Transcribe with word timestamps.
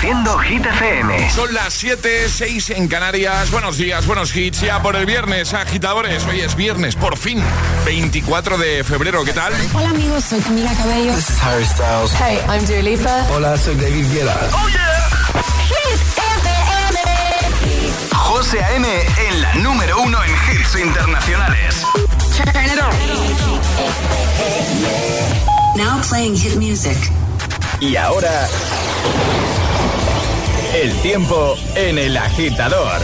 Reproduciendo 0.00 0.38
Hit 0.38 0.64
FM. 0.64 1.30
Son 1.32 1.52
las 1.52 1.74
7, 1.74 2.28
6 2.28 2.70
en 2.70 2.86
Canarias. 2.86 3.50
Buenos 3.50 3.78
días, 3.78 4.06
buenos 4.06 4.34
hits. 4.36 4.60
Ya 4.60 4.80
por 4.80 4.94
el 4.94 5.06
viernes, 5.06 5.52
agitadores. 5.54 6.24
Hoy 6.26 6.40
es 6.40 6.54
viernes, 6.54 6.94
por 6.94 7.16
fin. 7.16 7.42
24 7.84 8.58
de 8.58 8.84
febrero, 8.84 9.24
¿qué 9.24 9.32
tal? 9.32 9.52
Hola 9.74 9.90
amigos, 9.90 10.22
soy 10.24 10.38
Camila 10.40 10.72
Cabello. 10.74 11.12
This 11.14 11.30
is 11.30 11.42
Harry 11.42 11.64
Styles. 11.64 12.12
Hey, 12.12 12.38
I'm 12.48 12.64
Dua 12.64 12.80
Lipa. 12.80 13.26
Hola, 13.34 13.56
soy 13.56 13.74
David 13.74 14.06
Guetta. 14.12 14.36
¡Oh, 14.52 14.68
yeah! 14.68 15.08
Hit 15.66 16.00
FM. 16.44 17.00
José 18.14 18.62
A.M. 18.62 18.86
en 19.28 19.42
la 19.42 19.54
número 19.54 20.00
uno 20.00 20.18
en 20.22 20.30
hits 20.30 20.76
internacionales. 20.76 21.82
Turn 22.36 22.64
it 22.66 22.78
on. 22.80 22.94
Now 25.76 26.00
playing 26.08 26.36
hit 26.36 26.54
music. 26.54 26.96
Y 27.80 27.96
ahora... 27.96 28.48
El 30.80 30.94
tiempo 31.00 31.56
en 31.74 31.98
el 31.98 32.16
agitador. 32.16 33.02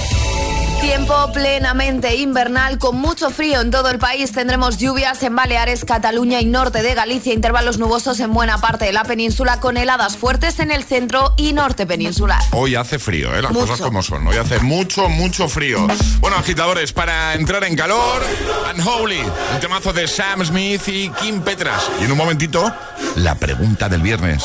Tiempo 0.81 1.33
plenamente 1.33 2.15
invernal 2.15 2.79
con 2.79 2.95
mucho 2.95 3.31
frío 3.31 3.63
en 3.63 3.73
todo 3.73 3.91
el 3.91 3.99
país. 3.99 4.31
Tendremos 4.31 4.79
lluvias 4.79 5.21
en 5.25 5.35
Baleares, 5.35 5.85
Cataluña 5.85 6.41
y 6.41 6.45
norte 6.45 6.85
de 6.85 6.95
Galicia, 6.95 7.35
intervalos 7.35 7.79
nubosos 7.79 8.21
en 8.21 8.33
buena 8.33 8.59
parte 8.59 8.85
de 8.85 8.93
la 8.93 9.03
península 9.03 9.59
con 9.59 9.77
heladas 9.77 10.17
fuertes 10.17 10.61
en 10.61 10.71
el 10.71 10.85
centro 10.85 11.35
y 11.37 11.53
norte 11.53 11.85
peninsular. 11.85 12.41
Hoy 12.53 12.77
hace 12.77 13.01
frío, 13.01 13.35
¿eh? 13.35 13.43
las 13.43 13.51
Mucho. 13.51 13.67
cosas 13.67 13.81
como 13.81 14.05
son. 14.05 14.25
Hoy 14.29 14.37
hace 14.37 14.61
mucho, 14.61 15.09
mucho 15.09 15.49
frío. 15.49 15.85
Bueno, 16.21 16.37
agitadores, 16.37 16.93
para 16.93 17.35
entrar 17.35 17.65
en 17.65 17.75
calor, 17.75 18.23
Unholy, 18.73 19.19
un 19.21 19.61
temazo 19.61 19.93
de 19.93 20.07
Sam 20.07 20.45
Smith 20.45 20.87
y 20.87 21.09
Kim 21.09 21.41
Petras. 21.41 21.91
Y 22.01 22.05
en 22.05 22.13
un 22.13 22.19
momentito, 22.19 22.73
la 23.17 23.35
pregunta 23.35 23.89
del 23.89 24.01
viernes. 24.03 24.45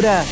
Ahora, 0.00 0.24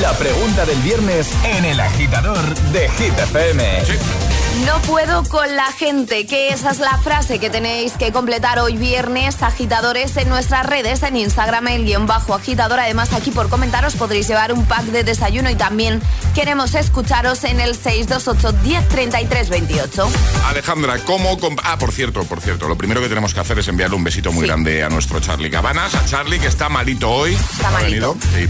la 0.00 0.12
pregunta 0.12 0.64
del 0.64 0.80
viernes 0.80 1.30
en 1.44 1.66
el 1.66 1.80
agitador 1.80 2.54
de 2.72 2.88
Hit 2.88 3.18
FM. 3.18 4.19
No 4.66 4.78
puedo 4.82 5.22
con 5.24 5.56
la 5.56 5.72
gente, 5.72 6.26
que 6.26 6.50
esa 6.50 6.70
es 6.70 6.80
la 6.80 6.98
frase 6.98 7.38
que 7.38 7.48
tenéis 7.48 7.92
que 7.92 8.12
completar 8.12 8.58
hoy 8.58 8.76
viernes, 8.76 9.42
agitadores, 9.42 10.16
en 10.16 10.28
nuestras 10.28 10.66
redes, 10.66 11.02
en 11.02 11.16
Instagram, 11.16 11.68
el 11.68 11.84
guion 11.84 12.06
bajo 12.06 12.34
agitador. 12.34 12.78
Además, 12.78 13.12
aquí 13.12 13.30
por 13.30 13.48
comentaros 13.48 13.94
podréis 13.94 14.28
llevar 14.28 14.52
un 14.52 14.66
pack 14.66 14.84
de 14.86 15.02
desayuno 15.02 15.48
y 15.50 15.54
también 15.54 16.02
queremos 16.34 16.74
escucharos 16.74 17.44
en 17.44 17.58
el 17.60 17.74
628 17.74 18.52
1033 18.62 19.48
28. 19.48 20.10
Alejandra, 20.48 20.98
¿cómo... 21.04 21.38
Ah, 21.64 21.78
por 21.78 21.92
cierto, 21.92 22.24
por 22.24 22.40
cierto, 22.40 22.68
lo 22.68 22.76
primero 22.76 23.00
que 23.00 23.08
tenemos 23.08 23.32
que 23.32 23.40
hacer 23.40 23.58
es 23.58 23.68
enviarle 23.68 23.96
un 23.96 24.04
besito 24.04 24.30
muy 24.32 24.42
Sí. 24.42 24.46
grande 24.48 24.82
a 24.82 24.88
nuestro 24.90 25.20
Charlie 25.20 25.50
Cabanas, 25.50 25.94
a 25.94 26.04
Charlie, 26.04 26.38
que 26.38 26.48
está 26.48 26.68
malito 26.68 27.10
hoy. 27.10 27.34
Está 27.34 27.68
¿Ha 27.68 27.70
malito. 27.72 28.16
Sí. 28.34 28.46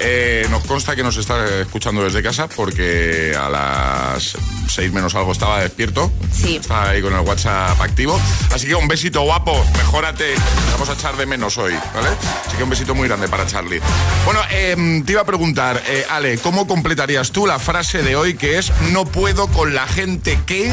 Eh, 0.00 0.46
nos 0.50 0.64
consta 0.64 0.94
que 0.94 1.02
nos 1.02 1.16
está 1.16 1.44
escuchando 1.60 2.04
desde 2.04 2.22
casa 2.22 2.48
porque 2.48 3.36
a 3.36 3.48
las 3.48 4.36
seis 4.68 4.92
menos 4.92 5.14
algo 5.16 5.32
estaba 5.48 5.62
despierto. 5.62 6.12
Sí. 6.30 6.56
Está 6.56 6.90
ahí 6.90 7.00
con 7.00 7.14
el 7.14 7.20
WhatsApp 7.20 7.80
activo. 7.80 8.20
Así 8.52 8.66
que 8.66 8.74
un 8.74 8.86
besito 8.86 9.22
guapo, 9.22 9.64
mejórate. 9.76 10.34
Te 10.34 10.72
Vamos 10.72 10.90
a 10.90 10.92
echar 10.92 11.16
de 11.16 11.26
menos 11.26 11.56
hoy, 11.56 11.72
¿vale? 11.94 12.08
Así 12.46 12.56
que 12.56 12.62
un 12.62 12.70
besito 12.70 12.94
muy 12.94 13.08
grande 13.08 13.28
para 13.28 13.46
Charlie. 13.46 13.80
Bueno, 14.24 14.40
em, 14.50 15.04
te 15.04 15.12
iba 15.12 15.22
a 15.22 15.24
preguntar, 15.24 15.82
eh, 15.86 16.04
Ale, 16.10 16.38
¿cómo 16.38 16.66
completarías 16.66 17.32
tú 17.32 17.46
la 17.46 17.58
frase 17.58 18.02
de 18.02 18.14
hoy 18.14 18.34
que 18.34 18.58
es 18.58 18.72
no 18.92 19.06
puedo 19.06 19.48
con 19.48 19.74
la 19.74 19.86
gente 19.86 20.38
que... 20.46 20.70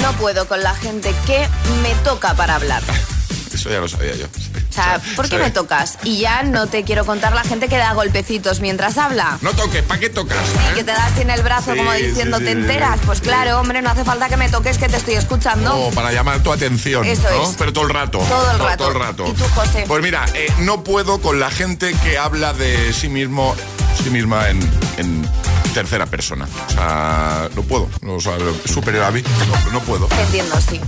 No 0.00 0.12
puedo 0.12 0.46
con 0.46 0.62
la 0.62 0.74
gente 0.74 1.12
que 1.26 1.48
me 1.82 1.94
toca 2.04 2.34
para 2.34 2.54
hablar. 2.54 2.82
Eso 3.54 3.70
ya 3.70 3.78
lo 3.78 3.88
sabía 3.88 4.14
yo. 4.16 4.26
O 4.26 4.72
sea, 4.72 5.00
¿por 5.14 5.28
qué 5.28 5.38
me 5.38 5.50
tocas? 5.50 5.98
Y 6.02 6.18
ya 6.18 6.42
no 6.42 6.66
te 6.66 6.82
quiero 6.82 7.06
contar 7.06 7.34
la 7.34 7.44
gente 7.44 7.68
que 7.68 7.76
da 7.76 7.92
golpecitos 7.94 8.58
mientras 8.60 8.98
habla. 8.98 9.38
No 9.42 9.52
toques, 9.52 9.82
¿para 9.84 10.00
qué 10.00 10.10
tocas? 10.10 10.38
Y 10.72 10.74
que 10.74 10.82
te 10.84 10.90
das 10.92 11.16
en 11.18 11.30
el 11.30 11.42
brazo 11.42 11.72
Sí, 11.72 11.78
como 11.78 11.92
sí, 11.92 12.02
diciendo, 12.02 12.38
sí, 12.38 12.44
¿te 12.44 12.52
sí, 12.52 12.58
enteras? 12.58 12.98
sí. 13.00 13.06
Pues 13.06 13.20
claro, 13.20 13.60
hombre, 13.60 13.80
no 13.82 13.90
hace 13.90 14.04
falta 14.04 14.28
que 14.28 14.36
me 14.36 14.48
toques 14.48 14.76
que 14.78 14.88
te 14.88 14.96
estoy 14.96 15.14
escuchando. 15.14 15.76
O 15.76 15.90
para 15.92 16.12
llamar 16.12 16.42
tu 16.42 16.52
atención, 16.52 17.04
Eso 17.04 17.28
¿no? 17.30 17.44
es. 17.48 17.54
Pero 17.56 17.72
todo 17.72 17.84
el 17.84 17.90
rato. 17.94 18.18
Todo 18.18 18.50
el 18.50 18.58
rato. 18.58 18.76
Todo 18.76 18.88
el 18.92 18.98
rato. 18.98 19.26
¿Y 19.28 19.32
tú, 19.34 19.44
José? 19.54 19.84
Pues 19.86 20.02
mira, 20.02 20.24
eh, 20.34 20.52
no 20.60 20.82
puedo 20.82 21.20
con 21.20 21.38
la 21.38 21.50
gente 21.50 21.94
que 22.02 22.18
habla 22.18 22.52
de 22.52 22.92
sí 22.92 23.08
mismo, 23.08 23.54
sí 24.02 24.10
misma 24.10 24.48
en, 24.50 24.58
en 24.96 25.28
tercera 25.72 26.06
persona. 26.06 26.48
O 26.68 26.72
sea, 26.72 27.48
no 27.54 27.62
puedo. 27.62 27.88
O 28.08 28.20
sea, 28.20 28.36
superior 28.64 29.04
a 29.04 29.10
mí, 29.12 29.22
no, 29.22 29.72
no 29.72 29.80
puedo. 29.80 30.08
Entiendo, 30.20 30.56
sí. 30.60 30.80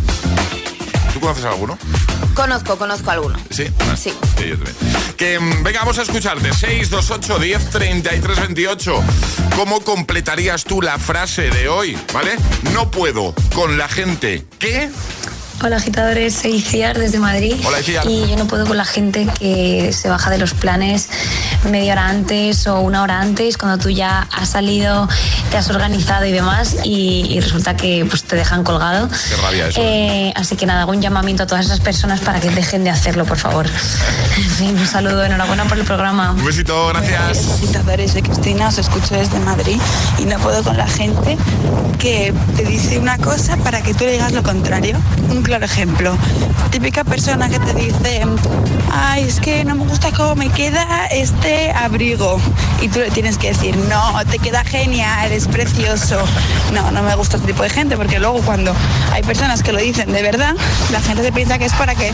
¿Tú 1.17 1.21
conoces 1.21 1.47
alguno? 1.47 1.79
Conozco, 2.35 2.77
conozco 2.77 3.11
alguno. 3.11 3.39
Sí. 3.49 3.65
Sí. 3.97 4.13
yo 4.37 4.57
también. 4.57 4.77
Que 5.17 5.41
mm, 5.41 5.63
venga, 5.63 5.79
vamos 5.79 5.99
a 5.99 6.03
escucharte. 6.03 6.53
628 6.53 7.39
10 7.39 7.71
33 7.71 8.41
28. 8.41 9.03
¿Cómo 9.57 9.81
completarías 9.81 10.65
tú 10.65 10.83
la 10.83 10.99
frase 10.99 11.49
de 11.49 11.71
hoy? 11.71 11.97
¿Vale? 12.13 12.37
No 12.75 12.91
puedo 12.91 13.35
con 13.55 13.79
la 13.79 13.89
gente 13.89 14.45
que. 14.59 14.91
Hola 15.65 15.77
agitadores, 15.77 16.35
soy 16.35 16.57
Iciar 16.57 16.99
desde 16.99 17.19
Madrid. 17.19 17.55
Hola, 17.65 17.81
Iciar. 17.81 18.07
Y 18.07 18.29
yo 18.29 18.37
no 18.37 18.47
puedo 18.47 18.67
con 18.67 18.77
la 18.77 18.85
gente 18.85 19.27
que 19.39 19.91
se 19.93 20.09
baja 20.09 20.31
de 20.31 20.39
los 20.39 20.53
planes 20.53 21.09
media 21.71 21.93
hora 21.95 22.09
antes 22.09 22.67
o 22.67 22.81
una 22.81 23.03
hora 23.03 23.21
antes, 23.21 23.57
cuando 23.59 23.83
tú 23.83 23.91
ya 23.91 24.27
has 24.33 24.51
salido, 24.51 25.09
te 25.51 25.57
has 25.57 25.69
organizado 25.71 26.25
y 26.27 26.33
demás, 26.33 26.77
y, 26.85 27.27
y 27.29 27.41
resulta 27.41 27.77
que 27.77 28.05
pues, 28.09 28.23
te 28.23 28.37
dejan 28.37 28.65
colgado. 28.65 29.09
Qué 29.09 29.37
rabia 29.37 29.69
eso. 29.69 29.81
Eh, 29.83 30.33
así 30.37 30.57
que 30.57 30.67
nada, 30.67 30.83
hago 30.83 30.93
un 30.93 31.01
llamamiento 31.01 31.45
a 31.45 31.47
todas 31.47 31.67
esas 31.67 31.81
personas 31.81 32.21
para 32.21 32.41
que 32.41 32.51
dejen 32.51 32.85
de 32.85 32.91
hacerlo, 32.91 33.25
por 33.25 33.39
favor. 33.39 33.67
En 34.37 34.51
fin, 34.51 34.79
un 34.79 34.87
saludo, 34.87 35.25
enhorabuena 35.25 35.65
por 35.65 35.79
el 35.79 35.85
programa. 35.85 36.33
Un 36.33 36.45
besito, 36.45 36.89
gracias. 36.89 37.51
agitadores 37.55 38.15
de 38.15 38.23
Cristina, 38.23 38.69
os 38.69 38.79
escucho 38.79 39.15
desde 39.15 39.39
Madrid 39.41 39.81
y 40.19 40.25
no 40.27 40.39
puedo 40.39 40.63
con 40.63 40.77
la 40.77 40.87
gente 40.87 41.37
que 41.99 42.33
te 42.57 42.65
dice 42.65 42.99
una 42.99 43.19
cosa 43.19 43.57
para 43.57 43.83
que 43.83 43.95
tú 43.95 44.05
le 44.05 44.13
digas 44.13 44.33
lo 44.33 44.43
contrario. 44.43 44.99
Un 45.31 45.43
claro 45.47 45.65
ejemplo, 45.65 46.19
típica 46.73 47.05
persona 47.05 47.49
que 47.49 47.61
te 47.61 47.73
dice, 47.75 48.27
ay, 48.93 49.23
es 49.23 49.39
que 49.39 49.65
no 49.65 49.77
me 49.77 49.85
gusta 49.85 50.11
cómo 50.11 50.35
me 50.35 50.49
queda 50.51 51.07
este 51.07 51.71
abrigo 51.71 52.41
y 52.83 52.89
tú 52.89 52.99
le 52.99 53.13
tienes 53.13 53.39
que 53.39 53.49
decir, 53.49 53.77
no, 53.77 54.25
te 54.29 54.41
queda 54.41 54.65
genial, 54.65 55.31
es 55.31 55.47
precioso. 55.47 56.19
No, 56.73 56.91
no 56.91 57.01
me 57.05 57.15
gusta 57.15 57.37
este 57.37 57.53
tipo 57.53 57.63
de 57.63 57.71
gente 57.71 57.97
porque 57.97 58.19
luego 58.19 58.41
cuando 58.41 58.75
hay 59.13 59.23
personas 59.23 59.63
que 59.63 59.73
lo 59.73 59.79
dicen 59.79 60.13
de 60.13 60.21
verdad, 60.21 60.57
la 60.91 61.01
gente 61.01 61.23
se 61.23 61.31
piensa 61.31 61.59
que 61.59 61.67
es 61.67 61.73
para 61.75 61.95
que 61.95 62.13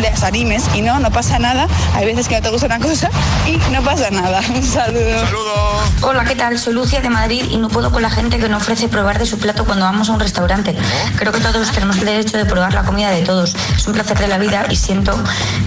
les 0.00 0.22
animes 0.22 0.64
y 0.72 0.82
no, 0.82 1.00
no 1.00 1.10
pasa 1.10 1.40
nada. 1.40 1.66
Hay 1.94 2.06
veces 2.06 2.28
que 2.28 2.36
no 2.36 2.42
te 2.42 2.50
gusta 2.50 2.66
una 2.66 2.78
cosa 2.78 3.10
y 3.48 3.56
no 3.72 3.82
pasa 3.82 4.08
nada. 4.12 4.40
Un 4.54 4.62
saludo. 4.62 5.26
Saludos. 5.26 5.82
Hola, 6.02 6.24
¿qué 6.24 6.36
tal? 6.36 6.56
Soy 6.60 6.74
Lucia 6.74 7.00
de 7.00 7.10
Madrid 7.10 7.44
y 7.50 7.56
no 7.56 7.68
puedo 7.68 7.90
con 7.90 8.02
la 8.02 8.10
gente 8.10 8.38
que 8.38 8.48
no 8.48 8.58
ofrece 8.58 8.88
probar 8.88 9.18
de 9.18 9.26
su 9.26 9.36
plato 9.36 9.64
cuando 9.64 9.84
vamos 9.84 10.08
a 10.08 10.12
un 10.12 10.20
restaurante. 10.20 10.76
Creo 11.16 11.32
que 11.32 11.40
todos 11.40 11.72
tenemos 11.72 11.98
el 11.98 12.04
derecho 12.04 12.36
de 12.36 12.44
probar 12.44 12.67
la 12.74 12.82
comida 12.82 13.10
de 13.10 13.22
todos. 13.22 13.54
Es 13.76 13.86
un 13.86 13.94
placer 13.94 14.18
de 14.18 14.28
la 14.28 14.38
vida 14.38 14.66
y 14.70 14.76
siento 14.76 15.18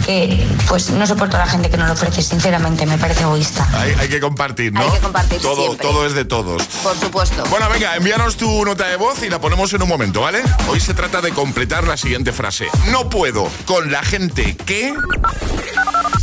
que 0.06 0.45
pues 0.68 0.89
no 0.92 1.06
soporto 1.06 1.38
a 1.38 1.39
la 1.39 1.48
gente 1.48 1.69
que 1.69 1.77
no 1.77 1.86
lo 1.88 1.94
ofrece, 1.94 2.21
sinceramente, 2.21 2.86
me 2.86 2.98
parece 2.98 3.24
egoísta. 3.24 3.68
Hay, 3.74 3.94
hay 4.00 4.09
que 4.09 4.19
compartir, 4.19 4.74
¿no? 4.74 4.81
Hay 4.81 4.92
que 4.92 5.00
compartir 5.00 5.42
todo, 5.42 5.65
siempre. 5.65 5.88
todo 5.88 6.06
es 6.06 6.13
de 6.13 6.25
todos. 6.25 6.63
Por 6.83 6.98
supuesto. 6.98 7.44
Bueno, 7.50 7.69
venga, 7.69 7.95
envíanos 7.95 8.38
tu 8.38 8.65
nota 8.65 8.88
de 8.88 8.95
voz 8.95 9.24
y 9.24 9.30
la 9.30 9.39
ponemos 9.39 9.74
en 9.74 9.81
un 9.81 9.89
momento, 9.89 10.21
¿vale? 10.21 10.42
Hoy 10.69 10.80
se 10.80 10.94
trata 10.94 11.21
de 11.21 11.31
completar 11.31 11.86
la 11.88 11.98
siguiente 11.98 12.31
frase. 12.31 12.68
No 12.92 13.09
puedo 13.09 13.50
con 13.65 13.92
la 13.92 14.04
gente 14.04 14.56
que... 14.56 14.94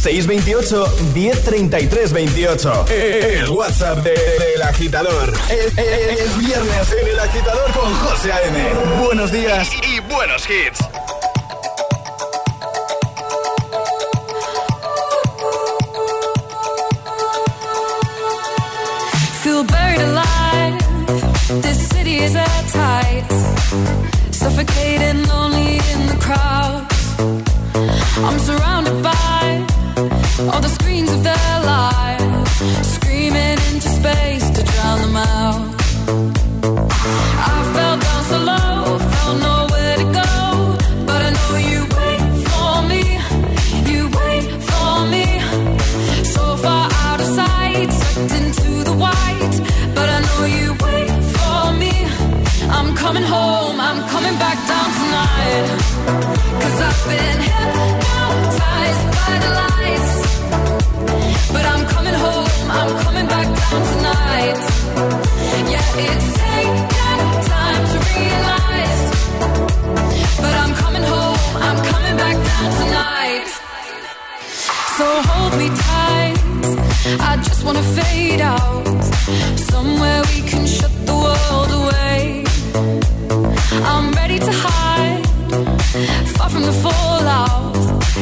628 0.02 0.86
1033 1.14 2.12
28. 2.12 2.84
El 2.88 3.50
WhatsApp 3.50 3.98
de- 4.04 4.10
del 4.10 4.62
agitador. 4.62 5.32
Es, 5.50 5.76
es- 5.76 6.20
es 6.20 6.38
viernes 6.38 6.92
en 7.02 7.08
el 7.08 7.18
agitador 7.18 7.70
con 7.72 7.92
José 7.94 8.32
A.M. 8.32 8.58
Buenos 9.04 9.32
días 9.32 9.68
y 9.82 10.00
buenos 10.00 10.44
hits. 10.48 10.78
Feel 19.42 19.64
buried 19.64 20.00
alive. 20.00 20.78
This 21.62 21.78
city 21.88 22.16
is 22.16 22.34
at 22.34 22.62
tight. 22.68 23.24
Suffocating, 24.32 25.26
lonely 25.28 25.76
in 25.92 26.00
the 26.10 26.18
crowd. 26.20 26.86
I'm 28.26 28.38
surrounded 28.38 29.02
by 29.02 29.44
all 30.40 30.60
the 30.60 30.68
screens 30.68 31.10
of 31.10 31.22
their 31.24 31.54
lives, 31.64 32.50
screaming 32.94 33.58
into 33.70 33.88
space 33.88 34.48
to 34.50 34.62
drown 34.62 35.00
them 35.00 35.16
out. 35.16 35.74
I 37.50 37.56
fell 37.74 37.96
down 37.98 38.22
so 38.30 38.38
low, 38.52 38.98
felt 38.98 39.38
nowhere 39.50 39.96
to 39.96 40.06
go, 40.22 40.32
but 41.06 41.20
I 41.28 41.30
know 41.38 41.52
you 41.72 41.80
wait 41.98 42.22
for 42.48 42.72
me. 42.90 43.04
You 43.90 44.00
wait 44.20 44.46
for 44.70 44.92
me, 45.12 45.26
so 46.24 46.56
far 46.56 46.88
out 47.06 47.20
of 47.20 47.26
sight, 47.26 47.90
sucked 47.90 48.32
into 48.40 48.84
the 48.88 48.94
white, 49.04 49.56
but 49.96 50.08
I 50.08 50.18
know 50.26 50.44
you 50.44 50.68
wait 50.86 51.10
for 51.34 51.72
me. 51.82 51.94
I'm 52.76 52.94
coming 52.94 53.24
home, 53.24 53.80
I'm 53.80 54.00
coming 54.08 54.36
back 54.38 54.58
down 54.70 54.88
tonight. 55.00 55.66
Cause 56.62 56.80
I've 56.88 57.02
been 57.08 57.37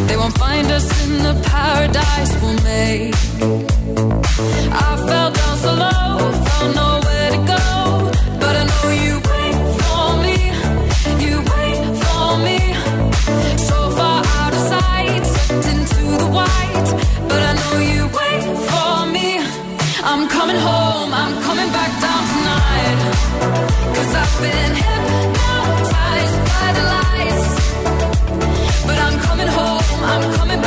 They 0.07 0.17
won't 0.17 0.39
find 0.39 0.71
us 0.71 1.07
in 1.07 1.23
the 1.23 1.35
paradise 1.45 2.33
we'll 2.43 2.63
make. 2.63 3.86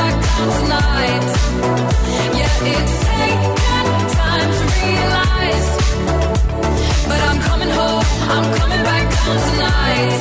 I'm 0.02 0.18
coming 0.22 0.50
home. 0.50 0.70
I'm 0.70 0.74
coming 0.80 0.94
back 0.94 1.14
down 1.20 1.20
tonight. 1.20 1.26
Yeah, 2.40 2.72
it's 2.74 2.96
taken 3.10 4.06
time 4.16 4.50
to 4.58 4.66
realize, 4.80 5.70
but 7.10 7.20
I'm 7.28 7.40
coming 7.50 7.72
home. 7.80 8.06
I'm 8.36 8.48
coming 8.60 8.84
back 8.90 9.04
down 9.16 9.38
tonight. 9.50 10.20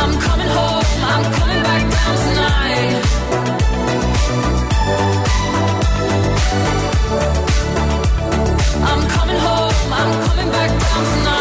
I'm 0.00 0.12
coming 0.26 0.50
home. 0.56 0.86
I'm 1.12 1.24
coming 1.38 1.62
back 1.68 1.82
down 1.96 2.14
tonight. 2.26 2.94
I'm 8.90 9.02
coming 9.16 9.40
home. 9.46 9.74
I'm 10.00 10.12
coming 10.26 10.50
back 10.50 10.70
down 10.80 11.04
tonight. 11.12 11.39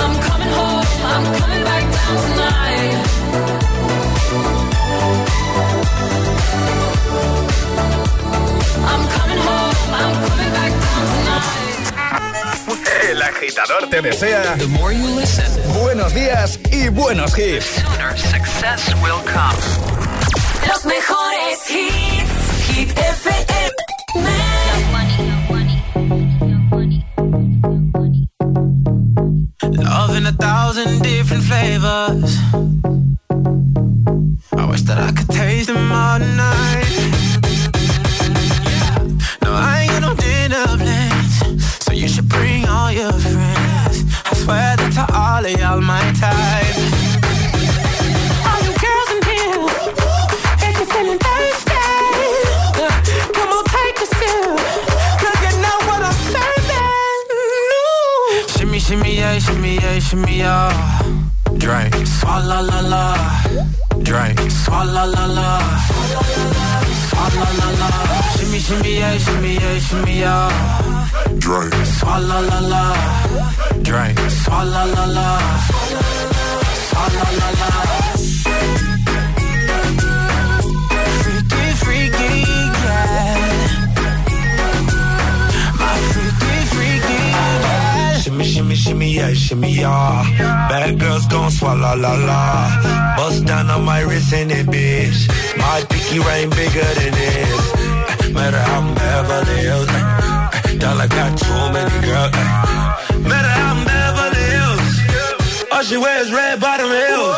I'm 0.00 0.14
coming 0.22 0.48
home, 0.48 0.86
I'm 1.04 1.24
coming 1.38 1.64
back 1.64 1.82
down 1.82 2.16
tonight. 2.22 2.68
El 13.08 13.22
agitador 13.22 13.88
te 13.90 14.02
desea 14.02 14.56
buenos 15.80 16.14
días 16.14 16.60
y 16.70 16.88
buenos 16.88 17.38
hits. 17.38 17.82
Los 20.66 20.84
mejores 20.84 21.70
hits. 21.70 22.48
Hit 22.68 22.90
FM. 22.90 23.72
Love 29.82 30.16
in 30.16 30.26
a 30.26 30.32
thousand 30.32 31.02
different 31.02 31.44
flavors. 31.44 32.67
Shimmy, 60.08 60.38
yeah. 60.38 61.02
Drink, 61.58 61.94
swalla 62.06 62.62
la 62.62 62.80
la. 62.92 63.04
Drink, 64.02 64.38
swalla 64.50 65.04
la 65.14 65.26
la. 65.26 65.48
Swalla 67.08 67.46
la 67.58 67.68
la. 67.80 67.90
Shimmy, 68.36 68.58
shimmy, 68.58 68.92
yeah, 69.00 69.18
shimmy, 69.18 69.54
yeah, 69.54 69.78
shimmy, 69.78 70.18
yeah. 70.20 70.48
Drink, 71.38 71.74
swalla 71.96 72.38
la 72.48 72.58
la. 72.72 72.84
Drink, 73.82 74.18
swalla 74.42 74.82
la 74.94 75.04
la. 75.16 75.28
Swalla 76.88 77.26
la 77.40 77.48
la. 77.60 78.07
Shimmy, 88.78 89.14
yeah, 89.16 89.32
shimmy, 89.32 89.72
yeah. 89.72 90.22
Bad 90.70 91.00
girls 91.00 91.26
gon' 91.26 91.50
swallow 91.50 91.96
la 91.96 92.14
la. 92.14 93.16
Bust 93.16 93.44
down 93.44 93.68
on 93.70 93.84
my 93.84 94.00
wrist 94.02 94.32
in 94.32 94.50
it, 94.50 94.66
bitch. 94.66 95.18
My 95.58 95.82
pinky 95.90 96.18
ring 96.20 96.48
bigger 96.50 96.90
than 96.98 97.12
this. 97.18 98.32
Matter 98.32 98.62
how 98.68 98.80
I'm 98.80 98.94
Beverly 98.94 99.58
Hills. 99.66 99.90
Dollar 100.78 101.08
got 101.08 101.30
too 101.42 101.62
many 101.74 101.98
girls. 102.06 102.32
Matter 103.26 103.52
how 103.58 103.74
I'm 103.74 103.80
Beverly 103.90 104.44
Hills. 104.54 104.94
All 105.72 105.82
she 105.82 105.96
wears 105.96 106.30
red 106.30 106.60
bottom 106.60 106.86
heels. 106.86 107.36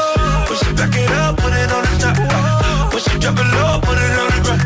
When 0.48 0.58
she 0.60 0.70
back 0.76 0.94
it 0.94 1.10
up, 1.24 1.36
put 1.38 1.52
it 1.52 1.72
on 1.72 1.82
the 1.88 1.94
top. 2.04 2.92
When 2.92 3.02
she 3.02 3.18
drop 3.18 3.38
it 3.40 3.48
low, 3.56 3.80
put 3.80 3.96
it 3.96 4.12
on 4.20 4.28
the 4.34 4.40
ground. 4.44 4.62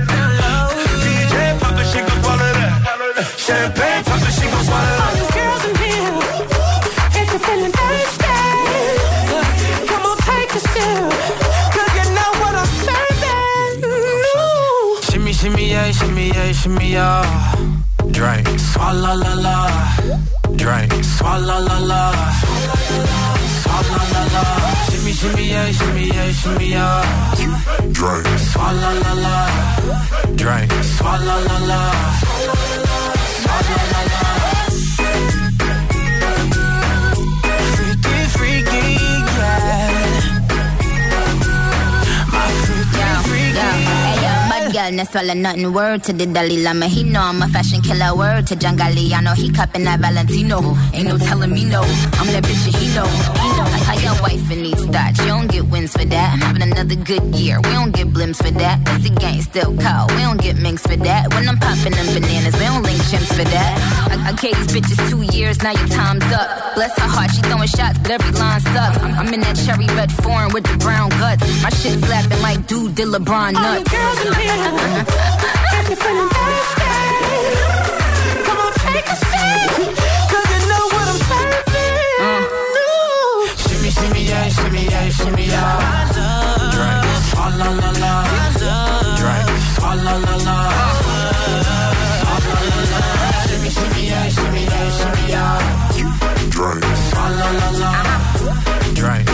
DJ 1.04 1.34
pop 1.60 1.78
it, 1.78 1.86
she 1.86 2.00
gon' 2.02 2.18
swallow 2.22 2.52
that. 2.58 3.26
Champagne 3.46 4.02
pop 4.04 4.22
it, 4.26 4.32
she 4.34 4.46
gon' 4.50 4.64
swallow 4.64 4.96
that. 4.98 5.73
Shimmy, 15.44 15.70
yeah, 15.70 15.90
shimmy, 15.90 16.28
yeah, 16.28 16.52
shimmy, 16.52 16.92
yeah. 16.92 17.54
Drink, 18.10 18.46
swalla 18.70 19.12
la 19.22 19.34
la. 19.44 19.56
Drink, 20.56 20.92
swalla 21.04 21.58
la 21.68 21.78
la. 21.90 22.02
Swalla 23.62 24.00
la 24.12 24.22
la. 24.34 24.44
Shimmy, 24.88 25.12
shimmy, 25.12 25.44
yeah, 25.50 25.70
shimmy, 25.72 26.06
yeah, 26.06 26.32
shimmy, 26.32 26.68
yeah. 26.70 27.34
Drink, 27.92 28.26
swalla 28.50 28.90
la 29.02 29.12
la. 29.24 29.36
Drink, 30.40 30.70
swalla 30.96 31.36
la 31.46 31.58
la. 31.70 31.80
Swalla 33.42 33.76
la 33.92 34.02
la. 34.12 34.23
Girl, 44.90 45.06
swallow 45.06 45.34
nothing. 45.34 45.72
Word 45.72 46.04
to 46.04 46.12
the 46.12 46.26
Dalai 46.26 46.62
Lama. 46.62 46.86
He 46.86 47.04
know 47.04 47.20
I'm 47.20 47.42
a 47.42 47.48
fashion 47.48 47.80
killer. 47.80 48.14
Word 48.16 48.46
to 48.48 48.56
John 48.56 48.76
Galliano. 48.76 49.34
He 49.34 49.50
cupping 49.50 49.84
that 49.84 50.00
Valentino. 50.00 50.76
Ain't 50.92 51.08
no 51.08 51.18
telling 51.18 51.50
me 51.50 51.64
no. 51.64 51.82
I'm 51.82 52.28
that 52.32 52.44
bitch 52.44 52.64
that 52.64 52.74
he 52.80 52.94
know. 52.94 53.06
He. 53.06 53.53
How 53.84 53.94
your 54.00 54.16
wife 54.22 54.50
and 54.50 54.62
needs 54.62 54.86
that. 54.88 55.16
You 55.18 55.26
don't 55.26 55.50
get 55.50 55.64
wins 55.68 55.92
for 55.92 56.04
that. 56.04 56.32
I'm 56.32 56.40
having 56.40 56.62
another 56.62 56.96
good 56.96 57.22
year. 57.34 57.60
We 57.60 57.70
don't 57.70 57.92
get 57.92 58.08
blimps 58.08 58.42
for 58.42 58.50
that. 58.50 58.84
Cause 58.86 59.02
the 59.02 59.10
gang 59.10 59.42
still 59.42 59.76
call. 59.76 60.08
We 60.08 60.20
don't 60.24 60.40
get 60.40 60.56
minks 60.56 60.82
for 60.82 60.96
that. 60.96 61.32
When 61.34 61.48
I'm 61.48 61.58
popping 61.58 61.92
them 61.92 62.06
bananas, 62.14 62.54
we 62.54 62.64
don't 62.64 62.82
link 62.82 62.98
chimps 63.10 63.28
for 63.36 63.44
that. 63.44 63.72
I, 64.10 64.30
I 64.30 64.32
gave 64.32 64.56
these 64.56 64.72
bitches 64.72 64.98
two 65.10 65.22
years. 65.36 65.62
Now 65.62 65.72
your 65.72 65.88
time's 65.88 66.24
up. 66.32 66.74
Bless 66.74 66.96
her 66.98 67.08
heart. 67.08 67.30
She 67.34 67.42
throwing 67.42 67.68
shots, 67.68 67.98
but 67.98 68.10
every 68.10 68.32
line 68.32 68.60
sucks. 68.60 68.98
I'm, 68.98 69.32
in 69.34 69.40
that 69.40 69.56
cherry 69.64 69.86
red 69.98 70.10
foreign 70.12 70.52
with 70.52 70.64
the 70.64 70.76
brown 70.78 71.10
guts. 71.20 71.42
My 71.62 71.70
shit 71.70 71.98
slapping 72.04 72.40
like 72.40 72.66
dude 72.66 72.94
did 72.94 73.08
LeBron 73.08 73.52
nuts. 73.52 73.64
All 73.64 73.78
you 73.78 73.84
girls 73.84 74.20
in 74.24 74.32
here, 74.40 75.04
if 75.78 75.88
you're 75.88 76.00
feeling 76.00 76.30
thirsty, 76.32 76.94
come 78.48 78.58
on, 78.58 78.72
take 78.72 79.08
a 79.12 79.33
Shimmy, 83.94 84.24
shimmy, 84.24 84.24
yeah, 84.24 84.48
shimmy, 84.48 84.84
yeah, 84.84 85.08
shimmy, 85.10 85.46
yeah. 85.46 86.10
Drink, 86.74 87.04
swalla 87.30 87.68
la 87.80 87.90
la. 88.02 88.12
Drink, 89.20 89.48
swalla 89.74 90.14
la 90.24 90.34
la. 90.46 90.56
La 91.54 91.78
la. 92.92 93.02
Shimmy, 93.46 93.70
shimmy, 93.70 94.04
shimmy. 94.34 94.62
Drink, 96.50 96.84
la 97.52 97.68
la. 97.82 97.92
Drink, 98.94 99.28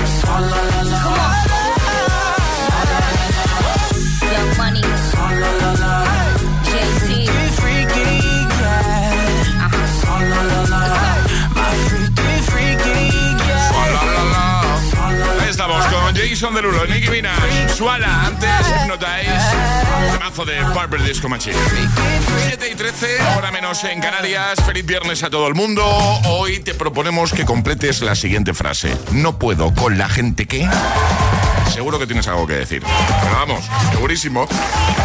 Jason 16.41 16.55
Derulo, 16.55 16.87
Nicki 16.87 17.11
Minaj, 17.11 17.69
Suala, 17.77 18.25
antes 18.25 18.49
Hypnotize, 18.67 19.31
temazo 20.11 20.47
de 20.47 20.59
Barber 20.75 21.03
Disco 21.03 21.29
Machine. 21.29 21.55
7 22.49 22.71
y 22.73 22.75
13, 22.75 23.21
ahora 23.35 23.51
menos 23.51 23.85
en 23.85 24.01
Canarias. 24.01 24.59
Feliz 24.65 24.87
viernes 24.87 25.23
a 25.23 25.29
todo 25.29 25.47
el 25.49 25.55
mundo. 25.55 25.85
Hoy 26.25 26.61
te 26.61 26.73
proponemos 26.73 27.35
que 27.35 27.45
completes 27.45 28.01
la 28.01 28.15
siguiente 28.15 28.55
frase. 28.55 28.97
No 29.13 29.39
puedo 29.39 29.75
con 29.75 29.99
la 29.99 30.09
gente 30.09 30.47
que... 30.47 30.67
Seguro 31.75 31.99
que 31.99 32.07
tienes 32.07 32.27
algo 32.27 32.47
que 32.47 32.55
decir. 32.55 32.83
Pero 33.23 33.35
vamos, 33.35 33.63
segurísimo. 33.93 34.49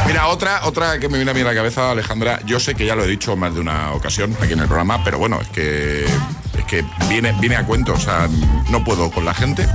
Mira, 0.07 0.27
otra, 0.27 0.61
otra 0.63 0.99
que 0.99 1.09
me 1.09 1.17
viene 1.17 1.31
a 1.31 1.33
mí 1.33 1.41
a 1.41 1.45
la 1.45 1.53
cabeza, 1.53 1.91
Alejandra. 1.91 2.39
Yo 2.45 2.61
sé 2.61 2.75
que 2.75 2.85
ya 2.85 2.95
lo 2.95 3.03
he 3.03 3.07
dicho 3.07 3.35
más 3.35 3.53
de 3.53 3.59
una 3.59 3.91
ocasión 3.91 4.33
aquí 4.41 4.53
en 4.53 4.59
el 4.61 4.67
programa, 4.67 5.03
pero 5.03 5.17
bueno, 5.17 5.41
es 5.41 5.49
que 5.49 6.05
es 6.05 6.65
que 6.65 6.85
viene, 7.09 7.33
viene 7.41 7.57
a 7.57 7.65
cuento. 7.65 7.91
O 7.91 7.99
sea, 7.99 8.29
no 8.69 8.85
puedo 8.85 9.11
con 9.11 9.25
la 9.25 9.33
gente 9.33 9.67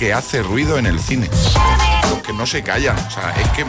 que 0.00 0.14
hace 0.14 0.42
ruido 0.42 0.78
en 0.78 0.86
el 0.86 0.98
cine. 0.98 1.28
Los 2.08 2.22
que 2.22 2.32
no 2.32 2.46
se 2.46 2.62
callan. 2.62 2.96
O 2.96 3.10
sea, 3.10 3.34
es 3.38 3.48
que. 3.50 3.66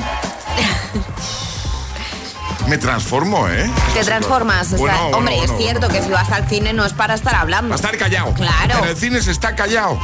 Me 2.67 2.77
transformo, 2.77 3.49
¿eh? 3.49 3.69
Te 3.93 4.03
transformas. 4.03 4.77
Bueno, 4.77 5.07
hombre, 5.17 5.35
bueno, 5.37 5.53
es 5.53 5.57
cierto 5.61 5.89
que 5.89 6.01
si 6.01 6.09
vas 6.09 6.31
al 6.31 6.47
cine 6.47 6.71
no 6.71 6.85
es 6.85 6.93
para 6.93 7.15
estar 7.15 7.35
hablando. 7.35 7.69
Va 7.69 7.75
a 7.75 7.77
estar 7.77 7.97
callado. 7.97 8.33
Claro. 8.33 8.79
En 8.83 8.89
el 8.89 8.95
cine 8.95 9.21
se 9.21 9.31
está 9.31 9.55
callado. 9.55 9.99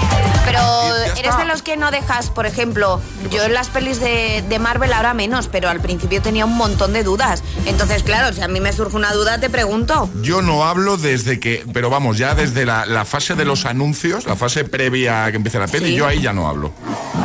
Pero 0.46 0.60
Y 0.60 0.90
ya 0.90 1.06
eres 1.14 1.18
está. 1.26 1.38
de 1.38 1.46
los 1.46 1.62
que 1.62 1.78
no 1.78 1.92
dejas, 1.92 2.30
por 2.30 2.46
ejemplo, 2.46 3.00
yo 3.32 3.44
en 3.44 3.54
las 3.54 3.70
pelis 3.70 4.00
de, 4.02 4.44
de 4.48 4.60
Marvel 4.60 4.92
ahora 4.92 5.14
menos, 5.14 5.48
pero 5.48 5.70
al 5.70 5.80
principio 5.80 6.22
tenía 6.22 6.46
un 6.46 6.58
montón 6.58 6.92
de 6.94 7.04
dudas. 7.04 7.42
Entonces, 7.66 8.04
claro, 8.04 8.34
si 8.36 8.42
a 8.42 8.48
mí 8.50 8.60
me 8.60 8.74
surge 8.74 8.98
una 8.98 9.14
duda, 9.14 9.40
te 9.40 9.50
pregunto. 9.50 10.10
Yo 10.22 10.42
no 10.42 10.66
hablo 10.66 10.98
desde 10.98 11.40
que, 11.40 11.64
pero 11.74 11.90
vamos, 11.90 12.18
ya 12.18 12.36
desde 12.36 12.66
la, 12.66 12.86
la 12.86 13.06
fase 13.06 13.36
de 13.36 13.46
los 13.46 13.66
anuncios, 13.66 14.26
la 14.26 14.36
fase 14.36 14.66
previa 14.66 15.26
a 15.26 15.32
que 15.32 15.38
empiece 15.38 15.58
la 15.60 15.68
peli, 15.68 15.88
Sí. 15.90 15.96
yo 15.96 16.06
ahí 16.08 16.22
ya 16.22 16.34
no 16.34 16.50
hablo. 16.50 16.74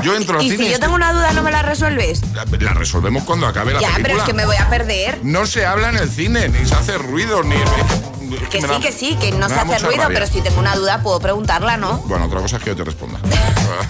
Yo 0.02 0.14
entro 0.16 0.38
al 0.38 0.44
Y 0.44 0.50
cine. 0.50 0.64
si 0.66 0.70
yo 0.72 0.78
tengo 0.80 0.94
una 0.94 1.12
duda, 1.12 1.32
¿no 1.32 1.42
me 1.42 1.50
la 1.50 1.62
resuelves? 1.62 2.20
la, 2.34 2.44
la 2.60 2.74
resolvemos 2.74 3.24
cuando 3.24 3.46
acabe 3.46 3.72
la 3.72 3.80
ya, 3.80 3.88
película. 3.88 4.02
pero 4.08 4.18
es 4.20 4.24
que 4.24 4.32
me 4.34 4.46
voy 4.46 4.56
a 4.56 4.68
perder. 4.68 5.18
No 5.22 5.46
se 5.46 5.64
habla 5.66 5.88
en 5.90 5.96
el 5.98 6.10
cine, 6.10 6.48
ni 6.48 6.66
se 6.66 6.74
hace 6.74 6.98
ruido, 6.98 7.42
ni. 7.42 7.54
es 7.54 8.48
Que 8.48 8.60
me 8.60 8.68
sí, 8.68 8.74
da- 8.74 8.80
que 8.80 8.92
sí, 8.92 9.16
que 9.20 9.32
no 9.32 9.48
se 9.48 9.54
hace 9.54 9.78
ruido, 9.78 10.02
rabia. 10.02 10.14
pero 10.20 10.26
si 10.26 10.40
tengo 10.40 10.58
una 10.58 10.74
duda 10.74 11.02
puedo 11.02 11.20
preguntarla, 11.20 11.76
¿no? 11.76 11.98
Bueno, 12.06 12.24
otra 12.26 12.40
cosa 12.40 12.56
es 12.56 12.62
que 12.62 12.70
yo 12.70 12.76
te 12.76 12.84
responda. 12.84 13.20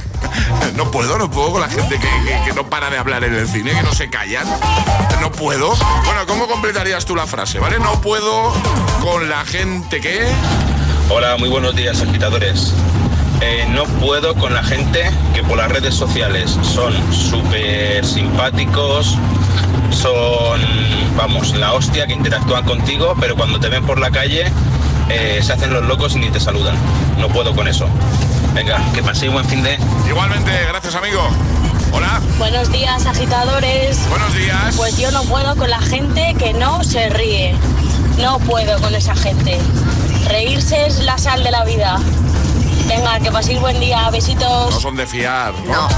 no 0.76 0.90
puedo, 0.90 1.16
no 1.18 1.30
puedo 1.30 1.52
con 1.52 1.60
la 1.60 1.68
gente 1.68 1.98
que, 1.98 2.08
que- 2.24 2.40
que 2.46 2.52
no 2.52 2.68
para 2.68 2.90
de 2.90 2.98
hablar 2.98 3.24
en 3.24 3.34
el 3.34 3.48
cine, 3.48 3.72
que 3.72 3.82
no 3.82 3.92
se 3.94 4.10
callan. 4.10 4.46
No 5.20 5.30
puedo. 5.32 5.74
Bueno, 6.04 6.26
¿cómo 6.26 6.46
completarías 6.48 7.04
tú 7.04 7.14
la 7.16 7.26
frase, 7.26 7.58
vale? 7.58 7.78
No 7.78 8.00
puedo 8.00 8.52
con 9.00 9.28
la 9.28 9.44
gente 9.44 10.00
que. 10.00 10.26
Hola, 11.08 11.36
muy 11.38 11.48
buenos 11.48 11.74
días, 11.74 12.00
agitadores. 12.02 12.72
Eh, 13.44 13.66
no 13.70 13.84
puedo 13.84 14.34
con 14.36 14.54
la 14.54 14.62
gente 14.62 15.10
que 15.34 15.42
por 15.42 15.56
las 15.56 15.68
redes 15.68 15.94
sociales 15.94 16.56
son 16.62 16.94
súper 17.12 18.06
simpáticos, 18.06 19.18
son, 19.90 20.60
vamos, 21.16 21.52
la 21.56 21.72
hostia 21.72 22.06
que 22.06 22.12
interactúan 22.12 22.64
contigo, 22.64 23.16
pero 23.20 23.34
cuando 23.34 23.58
te 23.58 23.68
ven 23.68 23.84
por 23.84 23.98
la 23.98 24.12
calle 24.12 24.44
eh, 25.08 25.40
se 25.42 25.52
hacen 25.52 25.72
los 25.72 25.84
locos 25.84 26.14
y 26.14 26.20
ni 26.20 26.30
te 26.30 26.38
saludan. 26.38 26.76
No 27.18 27.28
puedo 27.28 27.52
con 27.52 27.66
eso. 27.66 27.88
Venga, 28.54 28.80
que 28.94 29.02
paséis 29.02 29.32
buen 29.32 29.44
fin 29.46 29.62
de... 29.62 29.76
Igualmente, 30.08 30.52
gracias 30.68 30.94
amigo. 30.94 31.20
Hola. 31.92 32.20
Buenos 32.38 32.70
días, 32.70 33.04
agitadores. 33.06 34.08
Buenos 34.08 34.34
días. 34.34 34.76
Pues 34.76 34.96
yo 34.98 35.10
no 35.10 35.24
puedo 35.24 35.56
con 35.56 35.68
la 35.68 35.80
gente 35.80 36.36
que 36.38 36.52
no 36.54 36.84
se 36.84 37.08
ríe. 37.08 37.56
No 38.18 38.38
puedo 38.38 38.80
con 38.80 38.94
esa 38.94 39.16
gente. 39.16 39.58
Reírse 40.28 40.86
es 40.86 41.00
la 41.00 41.18
sal 41.18 41.42
de 41.42 41.50
la 41.50 41.64
vida. 41.64 41.98
Venga, 42.86 43.20
que 43.20 43.30
paséis 43.30 43.60
buen 43.60 43.78
día. 43.80 44.10
Besitos. 44.10 44.74
No 44.74 44.80
son 44.80 44.96
de 44.96 45.06
fiar. 45.06 45.52
No, 45.66 45.88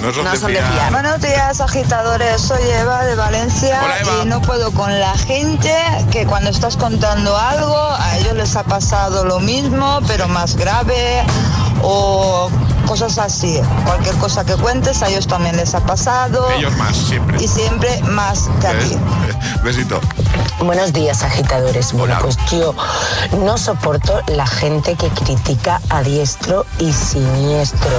no 0.00 0.12
son, 0.12 0.52
de, 0.52 0.60
fiar. 0.62 0.92
Buenos 0.92 1.20
días, 1.20 1.60
agitadores. 1.60 2.40
Soy 2.40 2.62
Eva 2.62 3.04
de 3.04 3.14
Valencia 3.14 3.80
y 4.22 4.26
no 4.26 4.40
puedo 4.40 4.70
con 4.72 4.98
la 4.98 5.16
gente 5.18 5.74
que 6.10 6.26
cuando 6.26 6.50
estás 6.50 6.76
contando 6.76 7.36
algo, 7.36 7.76
a 7.76 8.16
ellos 8.18 8.34
les 8.34 8.56
ha 8.56 8.64
pasado 8.64 9.24
lo 9.24 9.40
mismo, 9.40 10.00
pero 10.06 10.28
más 10.28 10.56
grave 10.56 11.24
o 11.82 12.50
cosas 12.88 13.18
así. 13.18 13.60
Cualquier 13.84 14.14
cosa 14.16 14.44
que 14.44 14.54
cuentes, 14.54 15.02
a 15.02 15.08
ellos 15.08 15.26
también 15.26 15.56
les 15.56 15.74
ha 15.74 15.80
pasado. 15.80 16.50
Ellos 16.56 16.74
más, 16.78 16.96
siempre. 16.96 17.36
Y 17.40 17.46
siempre 17.46 18.00
más 18.02 18.48
que 18.60 18.66
a 18.66 18.78
ti. 18.78 18.96
Besito. 19.62 20.00
Buenos 20.64 20.92
días, 20.92 21.22
agitadores. 21.22 21.92
Bueno, 21.92 22.16
pues 22.20 22.36
yo 22.50 22.74
no 23.44 23.58
soporto 23.58 24.20
la 24.28 24.46
gente 24.46 24.96
que 24.96 25.08
critica 25.08 25.80
a 25.90 26.02
diestro 26.02 26.66
y 26.80 26.92
siniestro, 26.92 27.90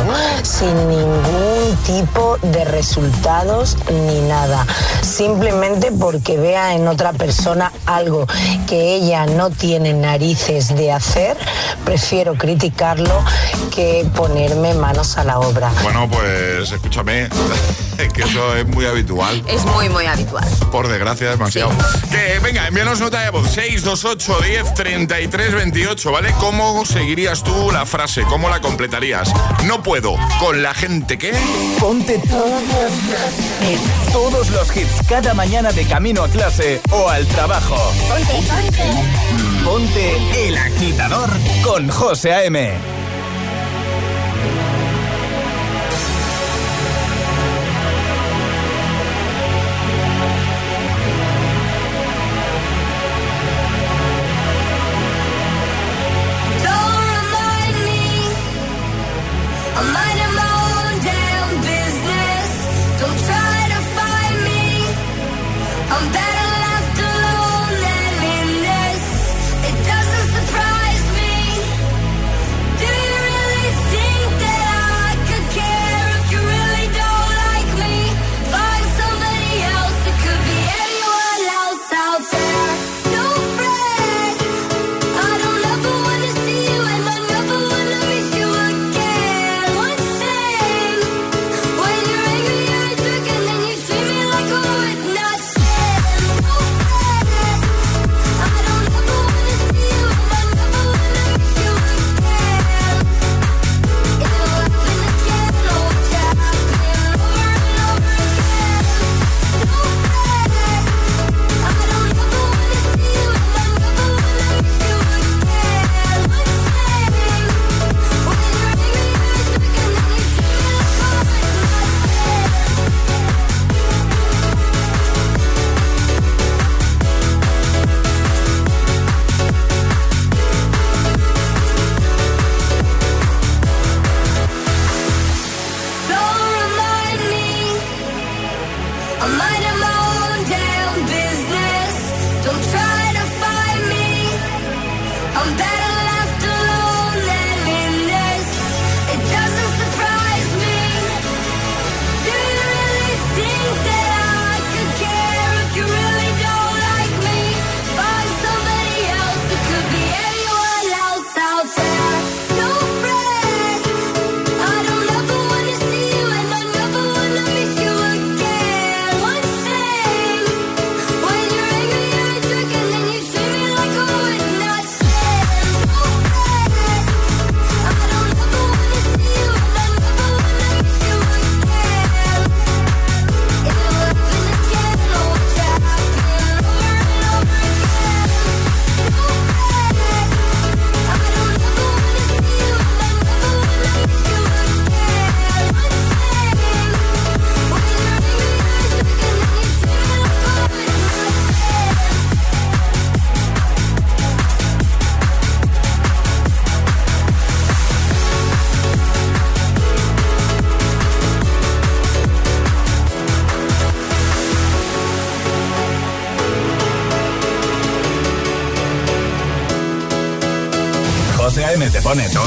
sin 0.43 0.75
ningún 0.89 1.77
tipo 1.86 2.38
de 2.41 2.65
resultados 2.65 3.77
ni 3.89 4.22
nada. 4.27 4.65
Simplemente 5.01 5.91
porque 5.91 6.38
vea 6.38 6.74
en 6.74 6.88
otra 6.88 7.13
persona 7.13 7.72
algo 7.86 8.27
que 8.67 8.96
ella 8.96 9.25
no 9.25 9.51
tiene 9.51 9.93
narices 9.93 10.75
de 10.75 10.91
hacer, 10.91 11.38
prefiero 11.86 12.36
criticarlo 12.36 13.24
que 13.74 14.05
ponerme 14.15 14.74
manos 14.79 15.17
a 15.17 15.24
la 15.24 15.39
obra. 15.39 15.71
Bueno, 15.83 16.09
pues 16.09 16.71
escúchame, 16.71 17.29
que 18.13 18.24
eso 18.24 18.55
es 18.55 18.67
muy 18.67 18.86
habitual. 18.86 19.43
Es 19.48 19.65
muy, 19.65 19.89
muy 19.89 20.05
habitual. 20.05 20.48
Por 20.71 20.88
desgracia, 20.88 21.29
demasiado. 21.29 21.71
Que 22.12 22.39
venga, 22.39 22.67
envíanos 22.67 23.00
nota 23.00 23.21
de 23.21 23.29
voz 23.29 23.50
628 23.51 24.41
10 24.41 24.74
33 24.74 25.53
28, 25.53 26.12
¿vale? 26.12 26.33
¿Cómo 26.39 26.86
seguirías 26.86 27.43
tú 27.43 27.71
la 27.71 27.86
frase? 27.86 28.24
¿Cómo 28.24 28.50
la 28.50 28.62
completarías? 28.62 29.31
No 29.65 29.83
puedo. 29.83 30.15
¿Con 30.39 30.63
la 30.63 30.74
gente 30.74 31.17
qué? 31.17 31.33
Ponte 31.79 32.17
todos 32.19 32.62
los 32.63 34.12
todos 34.12 34.50
los 34.50 34.75
hits 34.75 35.07
cada 35.07 35.33
mañana 35.33 35.71
de 35.71 35.86
camino 35.86 36.24
a 36.24 36.29
clase 36.29 36.81
o 36.91 37.09
al 37.09 37.25
trabajo. 37.27 37.75
Ponte, 38.07 38.33
ponte. 38.33 39.29
Ponte 39.63 40.48
el 40.48 40.57
agitador 40.57 41.29
con 41.63 41.89
José 41.89 42.33
A.M. 42.33 42.98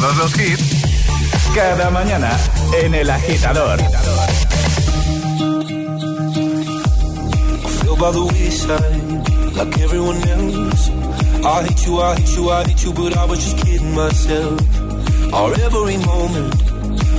todos 0.02 0.16
los 0.16 0.36
hits 0.36 0.64
cada 1.54 1.88
mañana 1.90 2.36
en 2.82 2.92
el 2.92 3.08
agitador. 3.08 3.78
like. 8.66 9.02
I 11.44 11.62
hate 11.64 11.86
you, 11.86 12.00
I 12.00 12.14
hate 12.16 12.36
you, 12.36 12.50
I 12.50 12.64
hate 12.64 12.84
you, 12.84 12.92
but 12.92 13.16
I 13.16 13.24
was 13.26 13.38
just 13.44 13.58
kidding 13.64 13.94
myself. 13.94 14.60
Our 15.32 15.52
every 15.66 15.98
moment, 15.98 16.54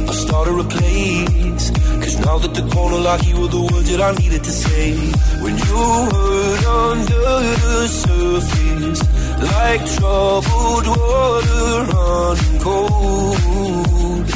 I 0.10 0.14
started 0.14 0.60
a 0.60 0.68
place. 0.76 1.72
Cause 2.04 2.20
now 2.26 2.38
that 2.40 2.54
the 2.54 2.68
corner 2.74 3.00
lock, 3.00 3.26
you 3.26 3.40
were 3.40 3.48
the 3.48 3.62
words 3.62 3.90
that 3.92 4.02
I 4.02 4.12
needed 4.22 4.44
to 4.44 4.52
say. 4.52 4.96
When 5.44 5.58
you 5.58 5.80
hurt 6.12 6.66
under 6.90 7.26
the 7.64 7.88
surface, 7.88 9.13
like 9.44 9.86
troubled 9.96 10.88
water 10.88 11.86
running 11.92 12.60
cold. 12.60 14.28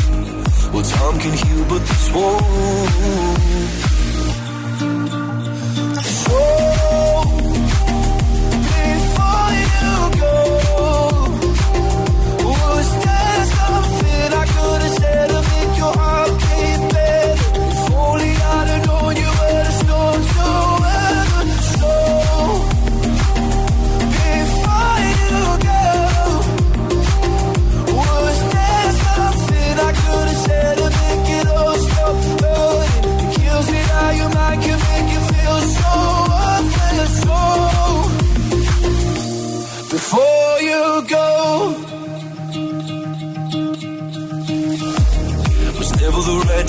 Well, 0.74 0.84
time 0.84 1.17
can 1.20 1.34
heal, 1.41 1.63
but 1.70 1.82
this 1.89 2.06
won't. 2.13 3.38
So, 6.24 6.39
before 8.74 9.52
you 9.63 9.96
go, 10.22 10.36
was 12.48 12.88
there 13.06 13.43
something 13.58 14.30
I 14.34 14.46
could 14.54 14.82
have 14.82 14.96
said? 15.00 15.16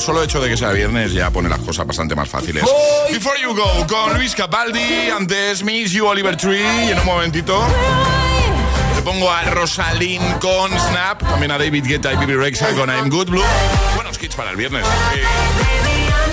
El 0.00 0.06
solo 0.06 0.22
hecho 0.22 0.40
de 0.40 0.48
que 0.48 0.56
sea 0.56 0.70
viernes 0.70 1.12
ya 1.12 1.30
pone 1.30 1.48
las 1.48 1.58
cosas 1.58 1.86
bastante 1.86 2.16
más 2.16 2.26
fáciles. 2.26 2.64
Before 3.10 3.38
You 3.38 3.54
Go 3.54 3.86
con 3.86 4.14
Luis 4.14 4.34
Capaldi, 4.34 5.10
antes 5.10 5.62
Miss 5.62 5.92
You 5.92 6.06
Oliver 6.06 6.36
Tree 6.38 6.86
y 6.86 6.90
en 6.90 6.98
un 6.98 7.04
momentito 7.04 7.62
te 8.96 9.02
pongo 9.02 9.30
a 9.30 9.42
Rosalind 9.42 10.38
con 10.38 10.70
Snap, 10.70 11.20
también 11.20 11.50
a 11.50 11.58
David 11.58 11.84
Guetta 11.86 12.14
y 12.14 12.16
Bibi 12.16 12.34
Rexa 12.34 12.72
con 12.74 12.88
I'm 12.88 13.10
Good 13.10 13.28
Blue. 13.28 13.44
Buenos 13.94 14.16
kits 14.16 14.34
para 14.34 14.50
el 14.50 14.56
viernes. 14.56 14.86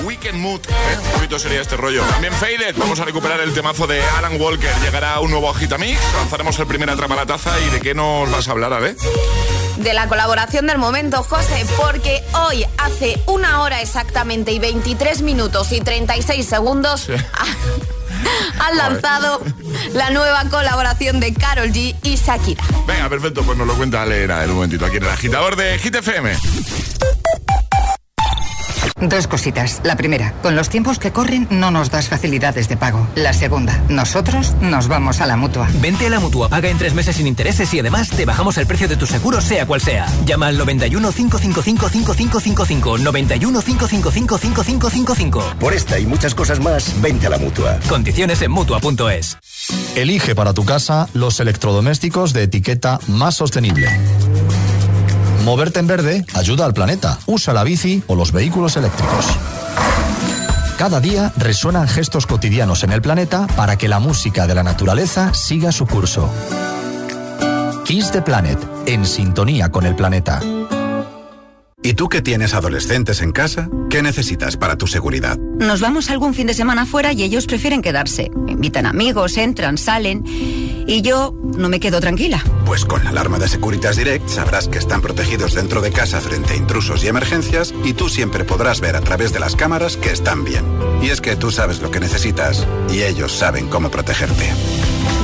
Weekend 0.03 0.39
Mood, 0.39 0.61
¿eh? 0.69 0.97
un 1.03 1.11
poquito 1.15 1.37
sería 1.37 1.59
este 1.59 1.75
rollo. 1.75 2.03
También 2.03 2.33
Faded, 2.33 2.75
vamos 2.77 3.01
a 3.01 3.05
recuperar 3.05 3.41
el 3.41 3.53
temazo 3.53 3.85
de 3.85 4.01
Alan 4.01 4.39
Walker. 4.39 4.73
Llegará 4.81 5.19
un 5.19 5.31
nuevo 5.31 5.49
Agitamix, 5.49 5.99
lanzaremos 6.15 6.57
el 6.59 6.67
primer 6.67 6.89
Atrapa 6.89 7.15
la 7.17 7.25
Taza 7.25 7.59
y 7.59 7.69
de 7.69 7.81
qué 7.81 7.93
nos 7.93 8.31
vas 8.31 8.47
a 8.47 8.51
hablar, 8.51 8.71
a 8.71 8.79
ver 8.79 8.95
de 9.77 9.93
la 9.93 10.07
colaboración 10.07 10.67
del 10.67 10.77
momento, 10.77 11.23
José, 11.23 11.65
porque 11.77 12.23
hoy 12.33 12.65
hace 12.77 13.21
una 13.27 13.61
hora 13.61 13.81
exactamente 13.81 14.51
y 14.51 14.59
23 14.59 15.21
minutos 15.21 15.71
y 15.71 15.81
36 15.81 16.45
segundos 16.45 17.07
han 18.59 18.77
lanzado 18.77 19.41
la 19.93 20.09
nueva 20.09 20.43
colaboración 20.49 21.19
de 21.19 21.33
Carol 21.33 21.71
G 21.71 21.95
y 22.03 22.15
Shakira. 22.15 22.63
Venga, 22.85 23.09
perfecto, 23.09 23.43
pues 23.43 23.57
nos 23.57 23.67
lo 23.67 23.75
cuenta 23.75 24.05
Lera 24.05 24.43
en 24.43 24.49
un 24.49 24.55
momentito 24.55 24.85
aquí 24.85 24.97
en 24.97 25.03
el 25.03 25.09
agitador 25.09 25.55
de 25.55 25.77
Hit 25.79 25.95
FM. 25.95 26.37
Dos 29.01 29.27
cositas. 29.27 29.81
La 29.83 29.95
primera, 29.95 30.33
con 30.41 30.55
los 30.55 30.69
tiempos 30.69 30.97
que 30.97 31.11
corren 31.11 31.47
no 31.51 31.71
nos 31.71 31.91
das 31.91 32.07
facilidades 32.07 32.67
de 32.67 32.77
pago. 32.77 33.07
La 33.15 33.33
segunda, 33.33 33.83
nosotros 33.89 34.55
nos 34.59 34.87
vamos 34.87 35.21
a 35.21 35.27
la 35.27 35.37
mutua. 35.37 35.67
Vente 35.81 36.07
a 36.07 36.09
la 36.09 36.19
mutua, 36.19 36.49
paga 36.49 36.69
en 36.69 36.77
tres 36.77 36.93
meses 36.93 37.15
sin 37.15 37.27
intereses 37.27 37.73
y 37.73 37.79
además 37.79 38.09
te 38.09 38.25
bajamos 38.25 38.57
el 38.57 38.65
precio 38.65 38.87
de 38.87 38.97
tu 38.97 39.05
seguro, 39.05 39.39
sea 39.41 39.65
cual 39.65 39.81
sea. 39.81 40.07
Llama 40.25 40.47
al 40.47 40.57
91 40.57 41.11
555 41.11 41.89
5555. 41.89 42.97
91 42.97 43.61
555 43.61 44.37
5555. 44.37 45.55
Por 45.59 45.73
esta 45.73 45.99
y 45.99 46.05
muchas 46.05 46.33
cosas 46.33 46.59
más, 46.59 46.99
vente 47.01 47.27
a 47.27 47.29
la 47.29 47.37
mutua. 47.37 47.79
Condiciones 47.87 48.41
en 48.41 48.51
mutua.es. 48.51 49.37
Elige 49.95 50.35
para 50.35 50.53
tu 50.53 50.65
casa 50.65 51.07
los 51.13 51.39
electrodomésticos 51.39 52.33
de 52.33 52.43
etiqueta 52.43 52.99
más 53.07 53.35
sostenible. 53.35 53.89
Moverte 55.47 55.79
en 55.79 55.87
verde 55.87 56.25
ayuda 56.33 56.65
al 56.65 56.73
planeta. 56.73 57.19
Usa 57.25 57.53
la 57.53 57.63
bici 57.63 58.03
o 58.07 58.15
los 58.15 58.33
vehículos 58.33 58.75
eléctricos. 58.75 59.25
Cada 60.77 60.99
día 60.99 61.31
resuenan 61.37 61.87
gestos 61.87 62.25
cotidianos 62.25 62.83
en 62.83 62.91
el 62.91 63.01
planeta 63.01 63.47
para 63.55 63.77
que 63.77 63.87
la 63.87 63.99
música 63.99 64.45
de 64.45 64.55
la 64.55 64.63
naturaleza 64.63 65.33
siga 65.33 65.71
su 65.71 65.87
curso. 65.87 66.29
Kiss 67.85 68.11
the 68.11 68.21
Planet, 68.21 68.59
en 68.87 69.05
sintonía 69.05 69.69
con 69.69 69.85
el 69.85 69.95
planeta. 69.95 70.41
¿Y 71.81 71.93
tú 71.93 72.09
que 72.09 72.21
tienes 72.21 72.53
adolescentes 72.53 73.21
en 73.21 73.31
casa? 73.31 73.69
¿Qué 73.89 74.01
necesitas 74.01 74.57
para 74.57 74.77
tu 74.77 74.85
seguridad? 74.85 75.37
Nos 75.37 75.79
vamos 75.79 76.09
algún 76.09 76.33
fin 76.33 76.47
de 76.47 76.55
semana 76.55 76.85
fuera 76.85 77.13
y 77.13 77.23
ellos 77.23 77.45
prefieren 77.45 77.81
quedarse. 77.81 78.29
Invitan 78.47 78.85
amigos, 78.85 79.37
entran, 79.37 79.77
salen 79.77 80.25
y 80.87 81.01
yo 81.01 81.33
no 81.57 81.69
me 81.69 81.79
quedo 81.79 81.99
tranquila. 81.99 82.43
Pues 82.65 82.85
con 82.85 83.03
la 83.03 83.11
alarma 83.11 83.37
de 83.37 83.47
Securitas 83.47 83.97
Direct 83.97 84.27
sabrás 84.29 84.67
que 84.67 84.79
están 84.79 85.01
protegidos 85.01 85.53
dentro 85.53 85.81
de 85.81 85.91
casa 85.91 86.19
frente 86.21 86.53
a 86.53 86.55
intrusos 86.55 87.03
y 87.03 87.07
emergencias 87.07 87.75
y 87.83 87.93
tú 87.93 88.09
siempre 88.09 88.45
podrás 88.45 88.81
ver 88.81 88.95
a 88.95 89.01
través 89.01 89.33
de 89.33 89.39
las 89.39 89.55
cámaras 89.55 89.97
que 89.97 90.11
están 90.11 90.43
bien. 90.43 90.65
Y 91.01 91.09
es 91.09 91.21
que 91.21 91.35
tú 91.35 91.51
sabes 91.51 91.81
lo 91.81 91.91
que 91.91 91.99
necesitas 91.99 92.65
y 92.89 93.03
ellos 93.03 93.33
saben 93.33 93.67
cómo 93.67 93.91
protegerte. 93.91 94.49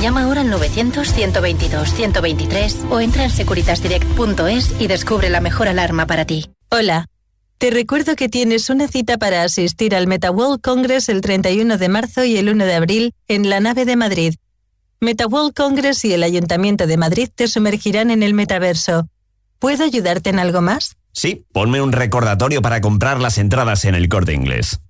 Llama 0.00 0.22
ahora 0.24 0.40
al 0.42 0.52
900-122-123 0.52 2.90
o 2.90 3.00
entra 3.00 3.24
en 3.24 3.30
securitasdirect.es 3.30 4.74
y 4.78 4.86
descubre 4.86 5.28
la 5.30 5.40
mejor 5.40 5.66
alarma 5.68 6.06
para 6.06 6.26
ti. 6.26 6.50
Hola. 6.70 7.06
Te 7.56 7.70
recuerdo 7.70 8.16
que 8.16 8.28
tienes 8.28 8.68
una 8.68 8.88
cita 8.88 9.16
para 9.16 9.42
asistir 9.42 9.94
al 9.94 10.08
MetaWorld 10.08 10.60
Congress 10.60 11.08
el 11.08 11.22
31 11.22 11.78
de 11.78 11.88
marzo 11.88 12.22
y 12.24 12.36
el 12.36 12.50
1 12.50 12.66
de 12.66 12.74
abril 12.74 13.14
en 13.28 13.48
la 13.48 13.60
nave 13.60 13.86
de 13.86 13.96
Madrid 13.96 14.34
MetaWorld 15.00 15.54
Congress 15.54 16.04
y 16.04 16.12
el 16.12 16.22
Ayuntamiento 16.22 16.86
de 16.86 16.96
Madrid 16.96 17.28
te 17.34 17.48
sumergirán 17.48 18.10
en 18.10 18.22
el 18.22 18.34
metaverso. 18.34 19.08
¿Puedo 19.58 19.84
ayudarte 19.84 20.30
en 20.30 20.38
algo 20.38 20.60
más? 20.60 20.96
Sí, 21.12 21.44
ponme 21.52 21.80
un 21.80 21.92
recordatorio 21.92 22.60
para 22.60 22.80
comprar 22.80 23.20
las 23.20 23.38
entradas 23.38 23.84
en 23.84 23.94
el 23.94 24.08
corte 24.08 24.32
inglés. 24.32 24.80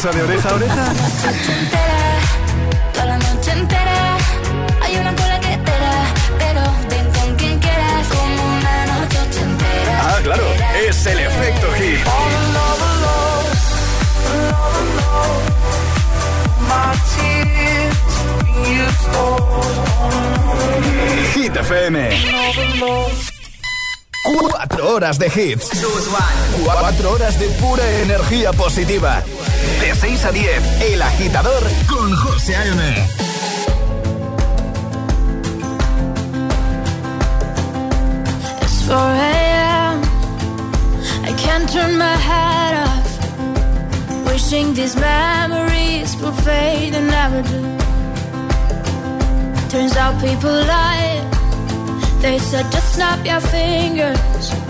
Sonrisa 0.00 0.10
de 0.12 0.22
oreja 0.22 0.48
a 0.48 0.54
oreja? 0.54 0.92
Toda 2.92 3.06
la 3.06 3.18
noche 3.18 3.52
entera 3.52 4.16
hay 4.82 4.96
una 4.96 5.14
cola 5.14 5.40
que 5.40 5.52
espera, 5.52 6.04
pero 6.38 6.62
ven 6.88 7.10
con 7.12 7.36
quien 7.36 7.58
quieras 7.58 8.06
como 8.08 8.56
una 8.56 8.86
noche 8.86 9.40
entera. 9.42 10.00
Ah, 10.02 10.20
claro, 10.22 10.44
es 10.88 11.06
el 11.06 11.18
efecto 11.18 11.72
hit. 11.74 12.00
Hit 21.34 21.56
FM. 21.56 23.39
Horas 24.92 25.20
de 25.20 25.26
hits. 25.28 25.70
Cuatro 26.64 27.12
horas 27.12 27.38
de 27.38 27.46
pura 27.60 27.88
energía 28.02 28.52
positiva. 28.52 29.22
De 29.80 29.94
6 29.94 30.24
a 30.24 30.32
10, 30.32 30.82
El 30.82 31.00
Agitador 31.00 31.62
con 31.88 32.12
José 32.16 32.56
A.M. 32.56 32.82
It's 38.62 38.82
4 38.88 38.98
a.m. 38.98 40.02
I 41.24 41.32
can't 41.38 41.70
turn 41.72 41.96
my 41.96 42.16
head 42.16 42.74
off. 42.82 44.26
Wishing 44.26 44.74
these 44.74 44.96
memories 44.96 46.16
will 46.16 46.34
fade 46.42 46.96
and 46.96 47.06
never 47.06 47.42
do. 47.42 47.62
Turns 49.68 49.96
out 49.96 50.20
people 50.20 50.50
lie. 50.50 51.22
They 52.20 52.40
said 52.40 52.66
just 52.72 52.94
snap 52.94 53.24
your 53.24 53.40
fingers. 53.40 54.69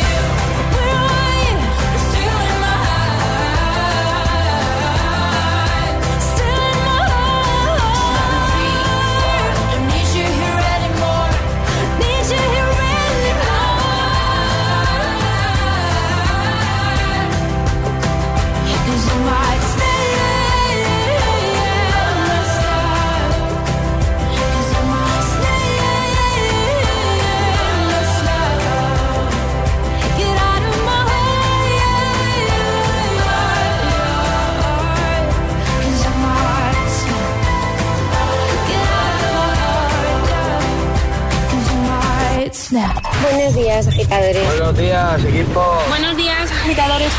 Buenos 42.71 43.53
días, 43.53 43.85
agitadores. 43.85 44.47
Buenos 44.47 44.77
días, 44.77 45.25
equipo. 45.25 45.83
Buenos 45.89 46.15
días, 46.15 46.49
agitadores. 46.49 47.11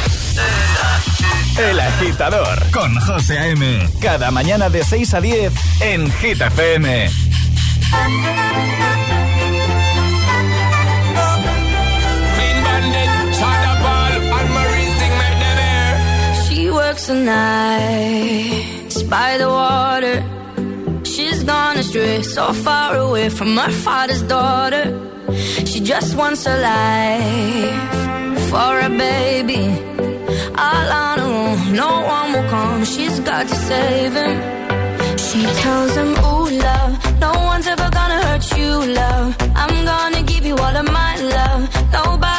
El 1.59 1.79
agitador 1.79 2.71
con 2.71 2.99
José 3.01 3.39
A.M. 3.39 3.87
Cada 4.01 4.31
mañana 4.31 4.71
de 4.71 4.83
6 4.83 5.13
a 5.13 5.21
10 5.21 5.53
en 5.81 6.11
Hit 6.11 6.41
FM. 6.41 7.11
She 16.49 16.71
works 16.71 17.09
the 17.09 17.15
night 17.15 18.65
by 19.11 19.37
the 19.37 19.49
water. 19.51 20.25
She's 21.05 21.45
gone 21.45 21.77
astray, 21.77 22.23
so 22.23 22.55
far 22.55 22.97
away 22.97 23.29
from 23.29 23.55
her 23.59 23.71
father's 23.71 24.23
daughter. 24.23 25.02
Just 25.83 26.17
wants 26.17 26.47
a 26.47 26.57
life 26.59 28.43
for 28.51 28.73
a 28.79 28.89
baby. 28.89 29.65
All 30.57 30.89
her 30.97 31.17
own, 31.19 31.75
no 31.75 31.91
one 32.15 32.33
will 32.33 32.49
come. 32.49 32.85
She's 32.85 33.19
got 33.21 33.49
to 33.49 33.55
save 33.55 34.13
him. 34.15 34.37
She 35.19 35.43
tells 35.63 35.95
him, 35.97 36.11
Ooh, 36.25 36.51
love, 36.67 37.21
no 37.21 37.33
one's 37.51 37.67
ever 37.67 37.89
gonna 37.91 38.21
hurt 38.27 38.45
you, 38.57 38.95
love. 38.95 39.37
I'm 39.57 39.85
gonna 39.85 40.23
give 40.23 40.45
you 40.47 40.57
all 40.57 40.77
of 40.83 40.87
my 40.87 41.13
love. 41.37 41.63
Nobody 41.93 42.32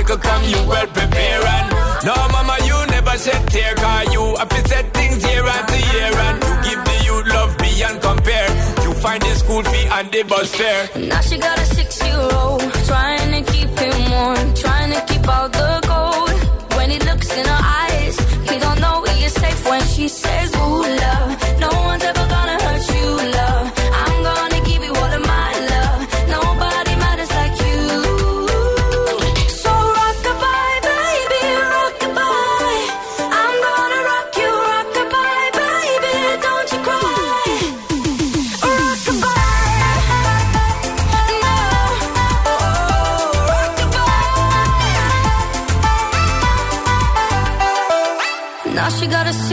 obstacle 0.00 0.18
come, 0.18 0.44
you 0.44 0.68
well 0.68 0.86
prepare. 0.86 1.42
And 1.44 2.04
no, 2.04 2.14
mama, 2.32 2.56
you 2.64 2.76
never 2.90 3.16
shed 3.18 3.46
tear. 3.48 3.74
Cause 3.74 4.12
you 4.12 4.36
have 4.36 4.66
set 4.66 4.92
things 4.94 5.22
year 5.24 5.44
after 5.44 5.76
year. 5.96 6.12
And 6.26 6.42
you 6.42 6.70
give 6.70 6.84
the 6.84 6.96
youth 7.04 7.26
love 7.28 7.56
beyond 7.58 8.00
compare. 8.02 8.48
You 8.84 8.92
find 8.94 9.22
the 9.22 9.34
school 9.34 9.62
fee 9.62 9.86
and 9.90 10.10
the 10.10 10.22
bus 10.22 10.54
fare. 10.54 10.88
Now 11.08 11.20
she 11.20 11.38
got 11.38 11.58
a 11.58 11.64
six 11.64 12.02
year 12.04 12.28
old. 12.32 12.60
Trying 12.86 13.44
to 13.44 13.52
keep 13.52 13.70
him 13.78 14.10
warm. 14.10 14.54
Trying 14.54 14.92
to 14.92 15.00
keep 15.12 15.28
out 15.28 15.52
the 15.52 15.80
cold. 15.84 16.76
When 16.76 16.90
he 16.90 16.98
looks 17.00 17.30
in 17.36 17.46
her 17.46 17.62
eyes, 17.62 18.16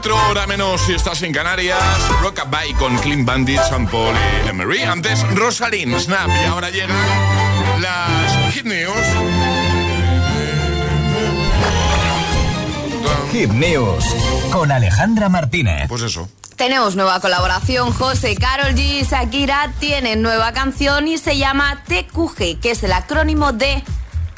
7.34, 0.00 0.30
hora 0.30 0.46
menos 0.46 0.80
si 0.82 0.92
estás 0.94 1.22
en 1.22 1.32
Canarias. 1.32 1.78
Rockabye 2.22 2.74
con 2.74 2.96
Clean 2.98 3.24
Bandit, 3.24 3.60
San 3.62 3.86
Paul 3.88 4.14
y 4.44 4.48
Emery. 4.48 4.82
Antes 4.82 5.22
Rosalind, 5.34 5.98
Snap. 5.98 6.28
Y 6.28 6.46
ahora 6.46 6.70
llegan 6.70 6.96
las 7.80 8.54
Hit 8.54 8.64
News. 8.64 8.94
Hit 13.32 13.50
News 13.50 14.04
con 14.52 14.70
Alejandra 14.70 15.28
Martínez. 15.28 15.88
Pues 15.88 16.02
eso. 16.02 16.28
Tenemos 16.56 16.96
nueva 16.96 17.20
colaboración, 17.20 17.92
José, 17.92 18.34
Carol 18.34 18.74
G 18.74 19.00
y 19.00 19.04
Shakira 19.04 19.72
tienen 19.78 20.22
nueva 20.22 20.52
canción 20.52 21.06
y 21.06 21.18
se 21.18 21.36
llama 21.36 21.82
TQG, 21.86 22.60
que 22.60 22.72
es 22.72 22.82
el 22.82 22.92
acrónimo 22.92 23.52
de 23.52 23.84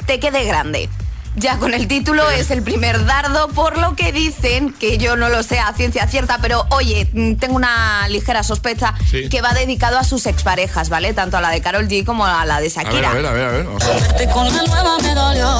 Te 0.05 0.19
quede 0.19 0.43
grande. 0.45 0.89
Ya 1.35 1.57
con 1.57 1.73
el 1.73 1.87
título 1.87 2.29
es 2.29 2.51
el 2.51 2.61
primer 2.61 3.05
dardo, 3.05 3.47
por 3.47 3.77
lo 3.77 3.95
que 3.95 4.11
dicen, 4.11 4.73
que 4.73 4.97
yo 4.97 5.15
no 5.15 5.29
lo 5.29 5.43
sé 5.43 5.59
a 5.59 5.71
ciencia 5.73 6.05
cierta, 6.07 6.39
pero 6.41 6.65
oye, 6.71 7.09
mm, 7.13 7.35
tengo 7.35 7.55
una 7.55 8.05
ligera 8.09 8.43
sospecha 8.43 8.93
Sí. 9.09 9.29
que 9.29 9.41
va 9.41 9.53
dedicado 9.53 9.97
a 9.97 10.03
sus 10.03 10.25
exparejas, 10.25 10.89
¿vale? 10.89 11.13
Tanto 11.13 11.37
a 11.37 11.41
la 11.41 11.49
de 11.49 11.61
Carol 11.61 11.87
G 11.87 12.03
como 12.05 12.25
a 12.25 12.43
la 12.45 12.59
de 12.59 12.67
A 12.75 12.83
ver, 12.83 12.85
Shakira. 12.85 13.11
a 13.11 13.13
ver, 13.13 13.25
a 13.25 13.31
ver, 13.31 13.45
a 13.45 13.51
ver. 13.51 13.65
A 13.65 13.69
ver. 13.69 14.01
Verte 14.01 14.29
con 14.29 14.45
la 14.53 14.63
nueva 14.63 14.97
me 15.01 15.13
dolió. 15.13 15.59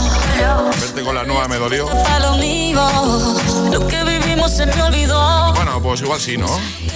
Verte 0.82 1.01
con 1.03 1.15
la 1.15 1.24
nueva 1.24 1.47
me 1.47 1.55
dolió. 1.55 1.89
Lo 3.72 3.88
que 3.88 4.03
se 4.49 4.65
me 4.65 4.81
olvidó. 4.81 5.19
Bueno, 5.53 5.71
Bueno, 5.71 5.81
pues 5.83 6.01
igual 6.01 6.19
sí, 6.19 6.37
¿no? 6.37 6.47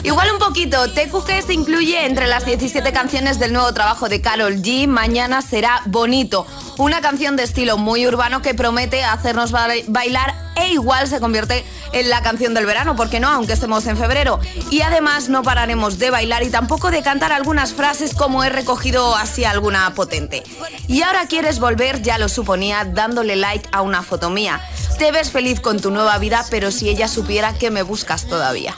Igual 0.03 0.31
un 0.31 0.39
poquito. 0.39 0.89
TQG 0.91 1.45
se 1.45 1.53
incluye 1.53 2.05
entre 2.05 2.27
las 2.27 2.45
17 2.45 2.91
canciones 2.91 3.39
del 3.39 3.53
nuevo 3.53 3.73
trabajo 3.73 4.09
de 4.09 4.21
Carol 4.21 4.55
G. 4.61 4.87
Mañana 4.87 5.41
será 5.41 5.81
bonito. 5.85 6.45
Una 6.77 6.99
canción 7.01 7.35
de 7.35 7.43
estilo 7.43 7.77
muy 7.77 8.05
urbano 8.05 8.41
que 8.41 8.53
promete 8.53 9.03
hacernos 9.03 9.51
bailar 9.51 10.35
e 10.55 10.71
igual 10.73 11.07
se 11.07 11.19
convierte 11.19 11.65
en 11.91 12.09
la 12.09 12.21
canción 12.21 12.53
del 12.53 12.65
verano, 12.65 12.95
porque 12.95 13.19
no, 13.19 13.29
aunque 13.29 13.53
estemos 13.53 13.85
en 13.87 13.97
febrero. 13.97 14.39
Y 14.69 14.81
además 14.81 15.29
no 15.29 15.43
pararemos 15.43 15.99
de 15.99 16.11
bailar 16.11 16.43
y 16.43 16.49
tampoco 16.49 16.91
de 16.91 17.01
cantar 17.01 17.31
algunas 17.31 17.73
frases 17.73 18.13
como 18.13 18.43
he 18.43 18.49
recogido 18.49 19.15
así 19.15 19.45
alguna 19.45 19.93
potente. 19.93 20.43
Y 20.87 21.01
ahora 21.03 21.27
quieres 21.27 21.59
volver, 21.59 22.01
ya 22.01 22.17
lo 22.17 22.29
suponía, 22.29 22.83
dándole 22.85 23.35
like 23.35 23.69
a 23.71 23.81
una 23.81 24.01
foto 24.01 24.29
mía. 24.29 24.61
Te 24.97 25.11
ves 25.11 25.31
feliz 25.31 25.59
con 25.59 25.79
tu 25.79 25.91
nueva 25.91 26.17
vida, 26.19 26.45
pero 26.49 26.71
si 26.71 26.89
ella 26.89 27.07
supiera 27.07 27.53
que 27.53 27.69
me 27.69 27.81
buscas 27.81 28.25
todavía. 28.27 28.75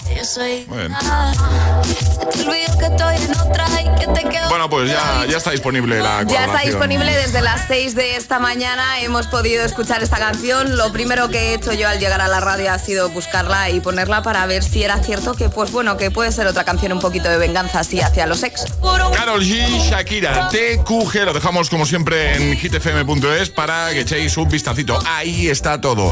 Bueno, 4.49 4.69
pues 4.69 4.89
ya, 4.89 5.25
ya 5.27 5.37
está 5.37 5.51
disponible 5.51 5.99
la 5.99 6.23
Ya 6.23 6.45
está 6.45 6.59
disponible 6.59 7.15
desde 7.15 7.41
las 7.41 7.67
6 7.67 7.95
de 7.95 8.15
esta 8.15 8.39
mañana. 8.39 9.01
Hemos 9.01 9.27
podido 9.27 9.63
escuchar 9.63 10.01
esta 10.01 10.17
canción. 10.17 10.77
Lo 10.77 10.91
primero 10.91 11.29
que 11.29 11.37
he 11.37 11.53
hecho 11.53 11.73
yo 11.73 11.87
al 11.87 11.99
llegar 11.99 12.21
a 12.21 12.27
la 12.27 12.39
radio 12.39 12.71
ha 12.71 12.79
sido 12.79 13.09
buscarla 13.09 13.69
y 13.69 13.79
ponerla 13.79 14.23
para 14.23 14.45
ver 14.45 14.63
si 14.63 14.83
era 14.83 14.97
cierto 15.03 15.33
que, 15.35 15.49
pues 15.49 15.71
bueno, 15.71 15.97
que 15.97 16.11
puede 16.11 16.31
ser 16.31 16.47
otra 16.47 16.63
canción 16.63 16.93
un 16.93 16.99
poquito 16.99 17.29
de 17.29 17.37
venganza 17.37 17.81
así 17.81 17.99
hacia 17.99 18.25
los 18.25 18.41
ex. 18.43 18.65
Carol 19.13 19.41
G, 19.41 19.89
Shakira, 19.89 20.49
TQG, 20.49 21.25
lo 21.25 21.33
dejamos 21.33 21.69
como 21.69 21.85
siempre 21.85 22.35
en 22.35 22.57
hitfm.es 22.57 23.49
para 23.49 23.91
que 23.91 24.01
echéis 24.01 24.37
un 24.37 24.49
vistacito. 24.49 24.97
Ahí 25.05 25.49
está 25.49 25.79
todo. 25.79 26.06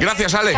Gracias, 0.00 0.34
Ale. 0.34 0.54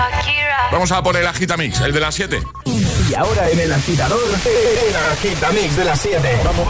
Vamos 0.71 0.91
a 0.93 1.03
poner 1.03 1.23
el 1.23 1.29
Agitamix, 1.29 1.81
el 1.81 1.93
de 1.93 2.01
las 2.01 2.15
7. 2.15 2.43
Y 2.65 3.15
ahora 3.15 3.51
en 3.51 3.61
el 3.61 3.73
agitador, 3.73 4.21
el 4.45 4.97
Agitamix 5.13 5.77
de 5.77 5.85
las 5.85 6.01
7. 6.01 6.41
Vamos. 6.45 6.69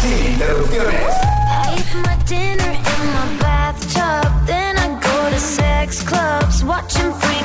Sin 0.00 0.26
interrupciones. 0.32 1.32
clubs, 6.04 6.64
watching 6.64 7.12
freaky 7.12 7.41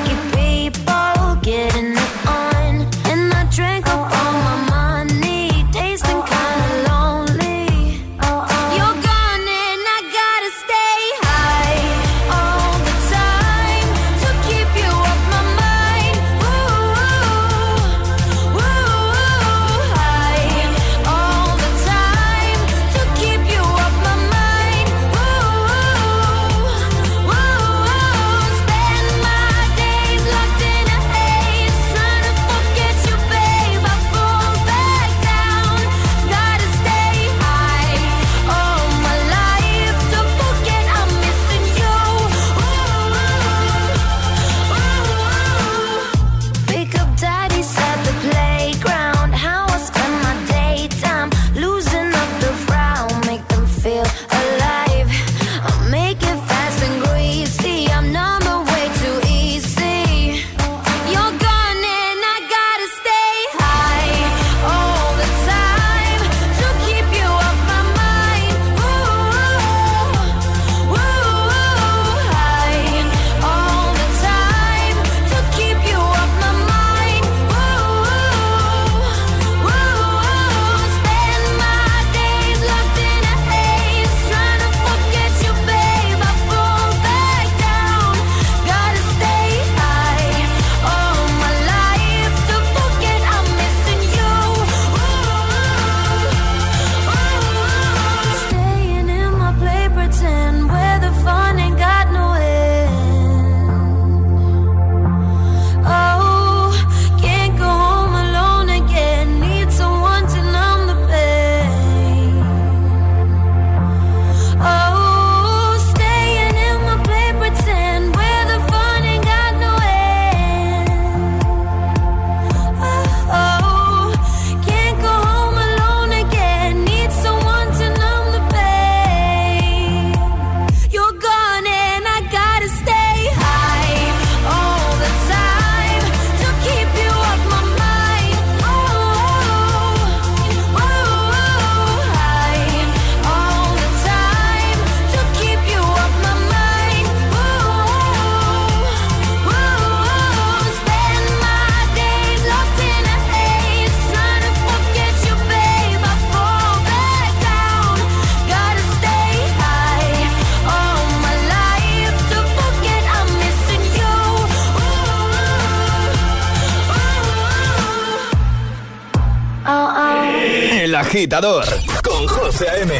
con 172.04 172.28
José 172.28 172.66
M. 172.82 172.94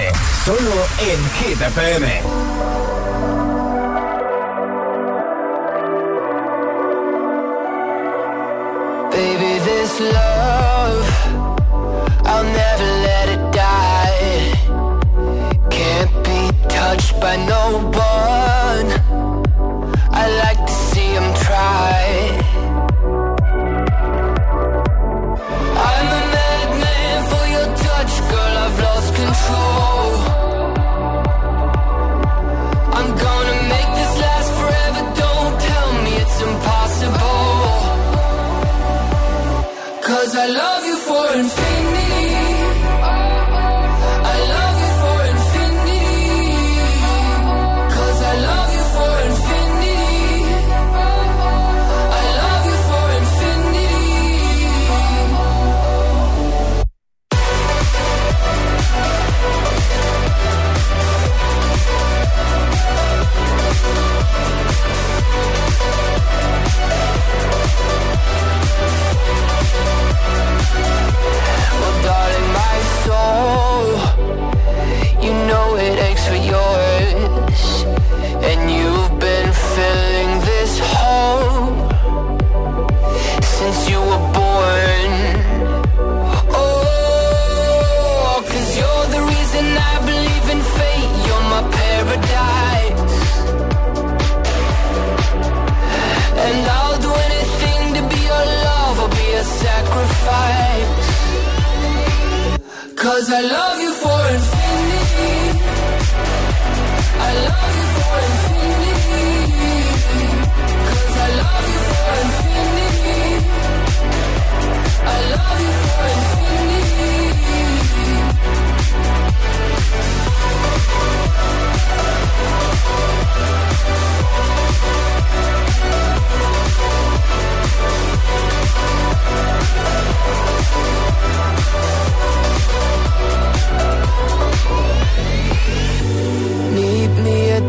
Solo 0.45 0.87
en 0.99 1.31
Hit. 1.39 1.59
I 40.41 40.47
love 40.47 40.85
you 40.85 40.97
for 40.99 41.35
infinity 41.35 41.68
Cause 103.19 103.33
I 103.33 103.41
love 103.41 103.81
you 103.81 103.93
for 103.95 104.21
infinity. 104.37 105.59
I 107.19 107.33
love 107.49 107.75
you 107.79 107.87
for 107.99 108.15
infinity. 108.29 109.27
Cause 110.89 111.17
I 111.27 111.29
love 111.43 111.67
you 111.73 111.81
for 111.89 112.11
infinity. 112.23 113.23
I 115.03 115.19
love 115.35 115.61
you 115.67 115.88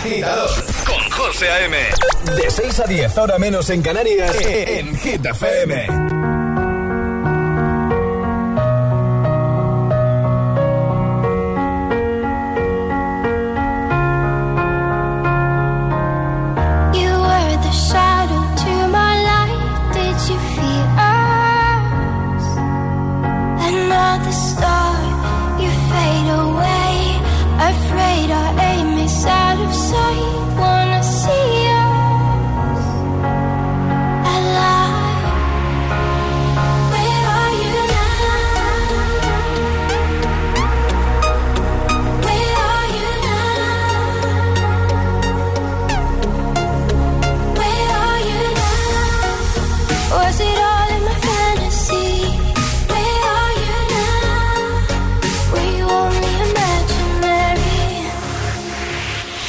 agitador 0.00 0.50
con 0.86 1.10
José 1.10 1.48
A.M. 1.50 1.76
De 2.36 2.50
6 2.50 2.80
a 2.80 2.84
10, 2.84 3.18
ahora 3.18 3.38
menos 3.38 3.68
en 3.70 3.82
Canarias, 3.82 4.34
en 4.40 4.96
Hit 4.96 5.24
FM. 5.26 6.39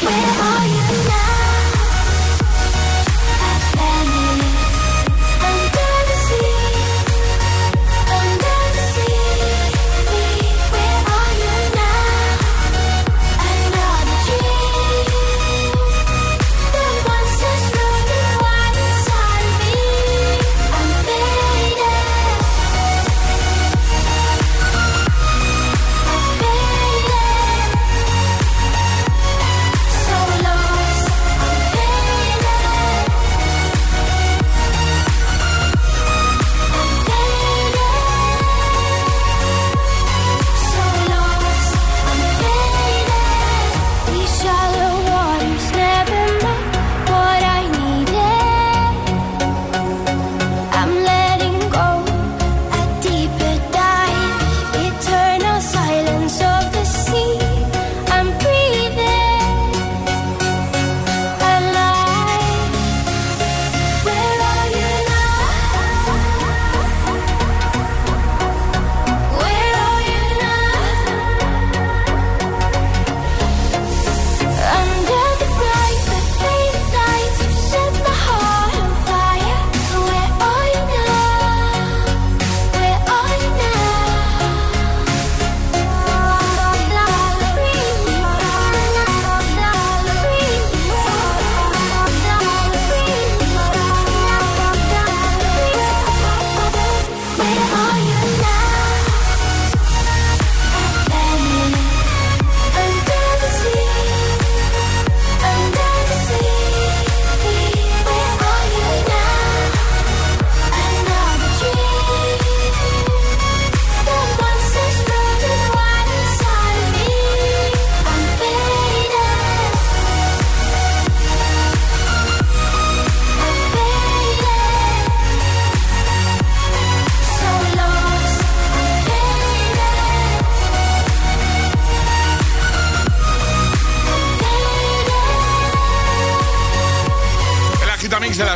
Where 0.02 0.41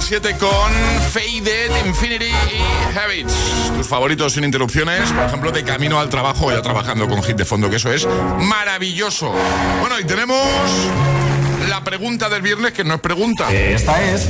las 0.06 0.22
7 0.22 0.38
con 0.38 0.49
Faded, 1.12 1.86
Infinity 1.86 2.26
y 2.26 2.97
Habits. 2.97 3.34
Tus 3.76 3.88
favoritos 3.88 4.34
sin 4.34 4.43
interrupciones, 4.43 5.12
por 5.12 5.26
ejemplo, 5.26 5.51
de 5.51 5.64
camino 5.64 5.99
al 5.99 6.10
trabajo, 6.10 6.51
ya 6.51 6.62
trabajando 6.62 7.08
con 7.08 7.24
hit 7.24 7.38
de 7.38 7.45
fondo, 7.45 7.70
que 7.70 7.78
eso 7.78 7.91
es 7.91 8.08
maravilloso. 8.39 9.34
Bueno, 9.82 9.99
y 9.99 10.03
tenemos 10.03 10.45
la 11.76 11.84
pregunta 11.84 12.30
del 12.30 12.41
viernes 12.41 12.71
que 12.71 12.86
no 12.86 12.93
es 12.93 13.01
pregunta. 13.01 13.51
Esta 13.51 14.01
es 14.01 14.30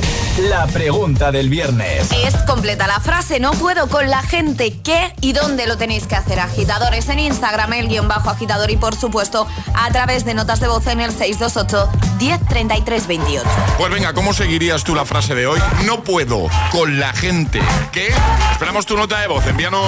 la 0.50 0.66
pregunta 0.66 1.30
del 1.30 1.48
viernes. 1.48 2.08
Es 2.10 2.34
completa 2.38 2.88
la 2.88 2.98
frase, 2.98 3.38
no 3.38 3.52
puedo 3.52 3.88
con 3.88 4.10
la 4.10 4.20
gente 4.22 4.76
que 4.80 5.14
y 5.20 5.32
dónde 5.32 5.68
lo 5.68 5.78
tenéis 5.78 6.08
que 6.08 6.16
hacer. 6.16 6.40
Agitadores 6.40 7.08
en 7.08 7.20
Instagram, 7.20 7.72
el 7.74 7.86
guion 7.86 8.08
bajo 8.08 8.30
agitador 8.30 8.72
y 8.72 8.76
por 8.76 8.96
supuesto 8.96 9.46
a 9.74 9.88
través 9.92 10.24
de 10.24 10.34
notas 10.34 10.58
de 10.58 10.66
voz 10.66 10.88
en 10.88 10.98
el 10.98 11.12
628 11.12 11.88
103328. 12.18 13.48
Pues 13.78 13.92
venga, 13.92 14.12
¿cómo 14.12 14.32
seguirías 14.32 14.82
tú 14.82 14.96
la 14.96 15.04
frase 15.04 15.36
de 15.36 15.46
hoy? 15.46 15.60
No 15.84 16.02
puedo 16.02 16.48
con 16.72 16.98
la 16.98 17.12
gente 17.12 17.60
que... 17.92 18.12
Esperamos 18.50 18.86
tu 18.86 18.96
nota 18.96 19.20
de 19.20 19.28
voz, 19.28 19.46
envíanos 19.46 19.86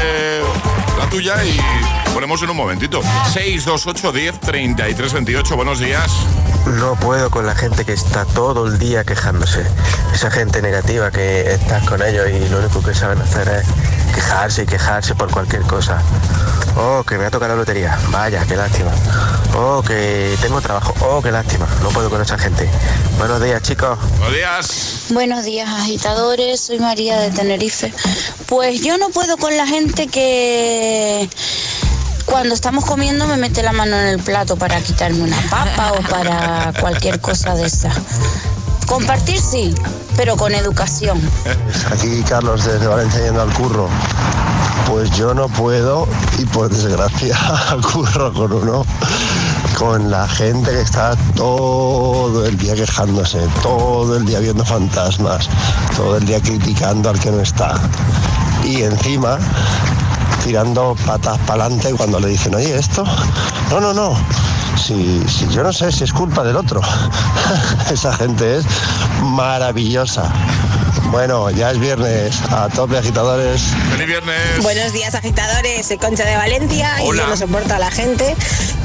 eh, 0.00 0.42
la 0.96 1.10
tuya 1.10 1.44
y 1.44 1.58
ponemos 2.14 2.40
en 2.42 2.50
un 2.50 2.56
momentito. 2.56 3.02
628 3.32 4.12
103328 4.12 5.56
buenos 5.56 5.80
días. 5.80 6.12
No 6.66 6.94
puedo 6.96 7.30
con 7.30 7.46
la 7.46 7.54
gente 7.54 7.84
que 7.84 7.92
está 7.92 8.24
todo 8.24 8.66
el 8.66 8.78
día 8.78 9.04
quejándose. 9.04 9.64
Esa 10.14 10.30
gente 10.30 10.62
negativa 10.62 11.10
que 11.10 11.52
estás 11.52 11.86
con 11.88 12.02
ellos 12.02 12.28
y 12.30 12.48
lo 12.48 12.58
único 12.58 12.82
que 12.82 12.94
saben 12.94 13.20
hacer 13.20 13.48
es 13.48 13.66
quejarse 14.14 14.62
y 14.62 14.66
quejarse 14.66 15.14
por 15.14 15.30
cualquier 15.30 15.62
cosa. 15.62 16.02
Oh, 16.76 17.02
que 17.04 17.18
me 17.18 17.26
ha 17.26 17.30
tocado 17.30 17.52
la 17.52 17.58
lotería. 17.58 17.98
Vaya, 18.10 18.44
qué 18.46 18.56
lástima. 18.56 18.90
Oh, 19.56 19.82
que 19.82 20.36
tengo 20.40 20.60
trabajo. 20.60 20.94
Oh, 21.00 21.20
qué 21.20 21.32
lástima. 21.32 21.66
No 21.82 21.88
puedo 21.90 22.08
con 22.10 22.22
esa 22.22 22.38
gente. 22.38 22.68
Buenos 23.18 23.42
días, 23.42 23.62
chicos. 23.62 23.98
Buenos 24.18 24.32
días. 24.32 25.06
Buenos 25.10 25.44
días, 25.44 25.68
agitadores. 25.68 26.60
Soy 26.60 26.78
María 26.78 27.18
de 27.18 27.30
Tenerife. 27.30 27.92
Pues 28.46 28.80
yo 28.82 28.98
no 28.98 29.10
puedo 29.10 29.36
con 29.36 29.56
la 29.56 29.66
gente 29.66 30.06
que 30.06 31.28
cuando 32.30 32.54
estamos 32.54 32.84
comiendo 32.84 33.26
me 33.26 33.36
mete 33.36 33.62
la 33.62 33.72
mano 33.72 33.96
en 33.96 34.06
el 34.06 34.18
plato 34.20 34.56
para 34.56 34.80
quitarme 34.80 35.22
una 35.22 35.40
papa 35.50 35.92
o 35.98 36.02
para 36.08 36.72
cualquier 36.80 37.20
cosa 37.20 37.54
de 37.54 37.66
esa. 37.66 37.90
Compartir 38.86 39.40
sí, 39.40 39.74
pero 40.16 40.36
con 40.36 40.54
educación. 40.54 41.20
Aquí 41.92 42.22
Carlos 42.28 42.64
desde 42.64 42.86
Valencia 42.86 43.24
yendo 43.24 43.42
al 43.42 43.52
curro. 43.52 43.88
Pues 44.86 45.10
yo 45.12 45.34
no 45.34 45.48
puedo 45.48 46.08
y 46.38 46.44
por 46.46 46.70
desgracia 46.70 47.36
curro 47.92 48.32
con 48.32 48.52
uno, 48.52 48.86
con 49.76 50.10
la 50.10 50.26
gente 50.28 50.70
que 50.70 50.80
está 50.80 51.16
todo 51.34 52.46
el 52.46 52.56
día 52.56 52.74
quejándose, 52.74 53.40
todo 53.62 54.16
el 54.16 54.24
día 54.24 54.38
viendo 54.38 54.64
fantasmas, 54.64 55.48
todo 55.96 56.16
el 56.16 56.24
día 56.26 56.40
criticando 56.40 57.10
al 57.10 57.18
que 57.18 57.30
no 57.30 57.40
está. 57.40 57.80
Y 58.64 58.82
encima 58.82 59.38
tirando 60.50 60.96
patas 61.06 61.38
para 61.46 61.66
adelante 61.66 61.94
cuando 61.96 62.18
le 62.18 62.26
dicen, 62.26 62.52
oye, 62.56 62.76
esto, 62.76 63.04
no, 63.70 63.80
no, 63.80 63.94
no. 63.94 64.16
Si, 64.76 65.22
si 65.28 65.46
yo 65.46 65.62
no 65.62 65.72
sé 65.72 65.92
si 65.92 66.02
es 66.02 66.12
culpa 66.12 66.42
del 66.42 66.56
otro. 66.56 66.80
Esa 67.92 68.12
gente 68.12 68.56
es 68.56 68.64
maravillosa. 69.22 70.28
Bueno, 71.12 71.50
ya 71.50 71.70
es 71.70 71.78
viernes. 71.78 72.40
A 72.50 72.68
tope, 72.68 72.98
agitadores. 72.98 73.62
¡Feliz 73.92 74.08
viernes! 74.08 74.60
Buenos 74.60 74.92
días, 74.92 75.14
agitadores. 75.14 75.86
Soy 75.86 75.98
Concha 75.98 76.24
de 76.24 76.34
Valencia 76.34 76.96
y 77.00 77.16
yo 77.16 77.28
no 77.28 77.36
soporto 77.36 77.72
a 77.72 77.78
la 77.78 77.92
gente 77.92 78.34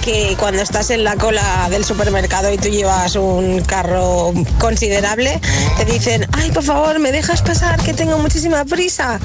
que 0.06 0.38
cuando 0.39 0.62
estás 0.62 0.91
en 0.91 1.03
la 1.03 1.16
cola 1.16 1.68
del 1.72 1.84
supermercado 1.84 2.53
y 2.53 2.58
tú 2.58 2.70
llevas 2.70 3.16
un 3.16 3.62
carro 3.62 4.34
considerable, 4.60 5.41
te 5.78 5.86
dicen, 5.86 6.28
ay, 6.34 6.51
por 6.51 6.64
favor, 6.64 6.99
me 6.99 7.12
dejas 7.12 7.41
pasar, 7.41 7.82
que 7.82 7.91
tengo 7.95 8.20
muchísima 8.20 8.64
prisa. 8.66 9.20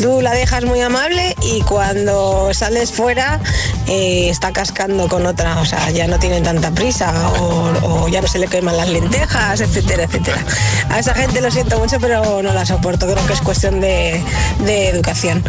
Tú 0.00 0.22
la 0.22 0.32
dejas 0.32 0.64
muy 0.64 0.80
amable 0.80 1.36
y 1.42 1.60
cuando 1.60 2.54
sales 2.54 2.92
fuera 2.92 3.40
eh, 3.86 4.30
está 4.30 4.52
cascando 4.52 5.06
con 5.06 5.26
otra, 5.26 5.60
o 5.60 5.66
sea, 5.66 5.90
ya 5.90 6.06
no 6.06 6.18
tienen 6.18 6.44
tanta 6.44 6.70
prisa 6.70 7.12
o, 7.38 7.72
o 7.82 8.08
ya 8.08 8.22
no 8.22 8.26
se 8.26 8.38
le 8.38 8.48
queman 8.48 8.78
las 8.78 8.88
lentejas, 8.88 9.60
etcétera, 9.60 10.04
etcétera. 10.04 10.42
A 10.88 10.98
esa 10.98 11.14
gente 11.14 11.42
lo 11.42 11.50
siento 11.50 11.78
mucho, 11.78 12.00
pero 12.00 12.42
no 12.42 12.54
la 12.54 12.64
soporto, 12.64 13.06
creo 13.06 13.26
que 13.26 13.34
es 13.34 13.42
cuestión 13.42 13.82
de, 13.82 14.22
de 14.64 14.88
educación. 14.88 15.44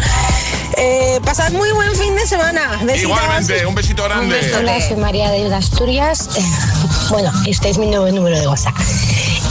Eh, 0.78 1.20
pasad 1.24 1.52
muy 1.52 1.72
buen 1.72 1.96
fin 1.96 2.16
de 2.16 2.26
semana. 2.26 2.80
Besitos. 2.84 3.02
Igualmente, 3.02 3.66
un 3.66 3.76
besito 3.76 4.04
grande. 4.04 4.40
Hola, 4.58 4.82
soy 4.82 4.98
María 4.98 5.30
de 5.30 5.54
Asturias. 5.54 6.30
Bueno, 7.10 7.32
este 7.46 7.70
es 7.70 7.78
mi 7.78 7.86
nuevo 7.88 8.10
número 8.10 8.40
de 8.40 8.48
WhatsApp. 8.48 8.74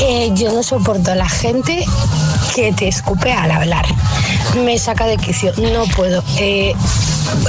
Eh, 0.01 0.31
yo 0.35 0.51
no 0.53 0.63
soporto 0.63 1.13
a 1.13 1.15
la 1.15 1.29
gente 1.29 1.85
que 2.57 2.73
te 2.73 2.89
escupe 2.89 3.31
al 3.31 3.51
hablar. 3.51 3.85
Me 4.65 4.79
saca 4.79 5.07
de 5.07 5.17
quicio, 5.17 5.53
no 5.59 5.85
puedo. 5.95 6.25
Eh, 6.39 6.75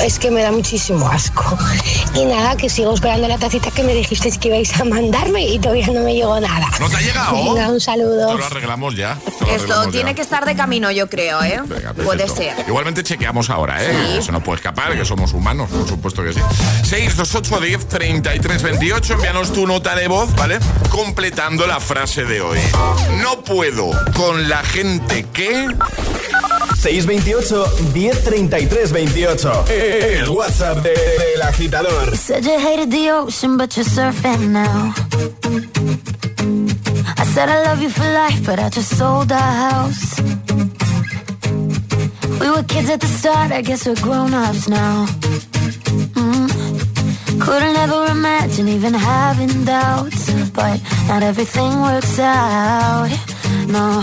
es 0.03 0.19
que 0.19 0.31
me 0.31 0.41
da 0.41 0.51
muchísimo 0.51 1.07
asco. 1.07 1.57
Y 2.15 2.25
nada, 2.25 2.55
que 2.55 2.69
sigo 2.69 2.93
esperando 2.93 3.27
la 3.27 3.38
tacita 3.38 3.71
que 3.71 3.84
me 3.84 3.93
dijisteis 3.93 4.38
que 4.38 4.49
ibais 4.49 4.79
a 4.79 4.84
mandarme 4.84 5.45
y 5.45 5.59
todavía 5.59 5.88
no 5.88 6.01
me 6.01 6.13
llegó 6.13 6.39
nada. 6.39 6.67
¿No 6.79 6.89
te 6.89 6.97
ha 6.97 7.01
llegado? 7.01 7.34
Venga, 7.36 7.69
un 7.69 7.79
saludo. 7.79 8.27
Te 8.27 8.38
lo 8.38 8.45
arreglamos 8.45 8.95
ya. 8.95 9.17
Esto 9.25 9.45
arreglamos 9.45 9.91
tiene 9.91 10.11
ya. 10.11 10.15
que 10.15 10.21
estar 10.21 10.45
de 10.45 10.55
camino, 10.55 10.91
yo 10.91 11.09
creo, 11.09 11.43
¿eh? 11.43 11.61
Puede 12.03 12.27
ser. 12.27 12.53
Igualmente 12.67 13.03
chequeamos 13.03 13.49
ahora, 13.49 13.84
¿eh? 13.84 14.17
Eso 14.17 14.31
no 14.31 14.41
puede 14.43 14.57
escapar, 14.57 14.95
que 14.95 15.05
somos 15.05 15.34
humanos, 15.34 15.69
por 15.69 15.88
supuesto 15.88 16.23
que 16.23 16.34
sí. 16.34 16.39
628 16.84 17.59
10 17.59 17.88
33 17.88 18.63
28, 18.63 19.13
envíanos 19.13 19.53
tu 19.53 19.65
nota 19.67 19.95
de 19.95 20.07
voz, 20.07 20.34
¿vale? 20.36 20.59
Completando 20.89 21.67
la 21.67 21.79
frase 21.79 22.25
de 22.25 22.41
hoy. 22.41 22.59
No 23.21 23.43
puedo 23.43 23.91
con 24.13 24.49
la 24.49 24.63
gente 24.63 25.25
que... 25.34 25.67
628 26.84 27.93
1033 27.93 28.88
28. 28.88 30.19
El 30.19 30.29
WhatsApp 30.36 30.84
de- 30.84 30.93
del 30.93 31.41
agitador. 31.41 32.13
Said 32.17 32.43
you 32.43 32.59
hated 32.59 32.91
the 32.91 33.09
ocean, 33.09 33.55
but 33.57 33.73
you're 33.77 33.86
surfing 33.86 34.49
now. 34.51 34.93
I 37.17 37.25
said 37.34 37.47
I 37.47 37.63
love 37.63 37.81
you 37.81 37.89
for 37.89 38.03
life, 38.03 38.45
but 38.45 38.59
I 38.59 38.69
just 38.69 38.97
sold 38.97 39.31
our 39.31 39.53
house. 39.69 40.19
We 42.41 42.49
were 42.51 42.63
kids 42.63 42.89
at 42.89 42.99
the 42.99 43.07
start, 43.07 43.53
I 43.53 43.61
guess 43.61 43.86
we're 43.88 44.01
grown 44.01 44.34
ups 44.34 44.67
now. 44.67 45.05
Mm. 46.19 47.39
Couldn't 47.39 47.77
ever 47.77 48.07
imagine 48.11 48.67
even 48.67 48.93
having 48.93 49.63
doubts, 49.63 50.29
but 50.51 50.81
not 51.07 51.23
everything 51.23 51.81
works 51.81 52.19
out. 52.19 53.09
No, 53.67 54.01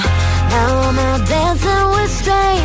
now 0.54 0.88
I'm 0.88 0.98
out 0.98 1.28
dancing 1.28 1.90
with 1.94 2.10
strangers. 2.10 2.59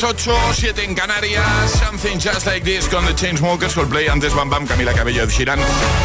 las 0.00 0.10
8, 0.10 0.32
7 0.52 0.84
en 0.84 0.94
Canarias. 0.94 1.44
Something 1.70 2.18
just 2.18 2.46
like 2.46 2.62
this 2.62 2.88
con 2.88 3.04
The 3.06 3.14
Chainsmokers, 3.14 3.74
Coldplay, 3.74 4.06
antes 4.06 4.34
Bam 4.34 4.48
Bam, 4.48 4.66
Camila 4.66 4.92
Cabello, 4.92 5.26
de 5.26 5.32
Girán. 5.32 5.58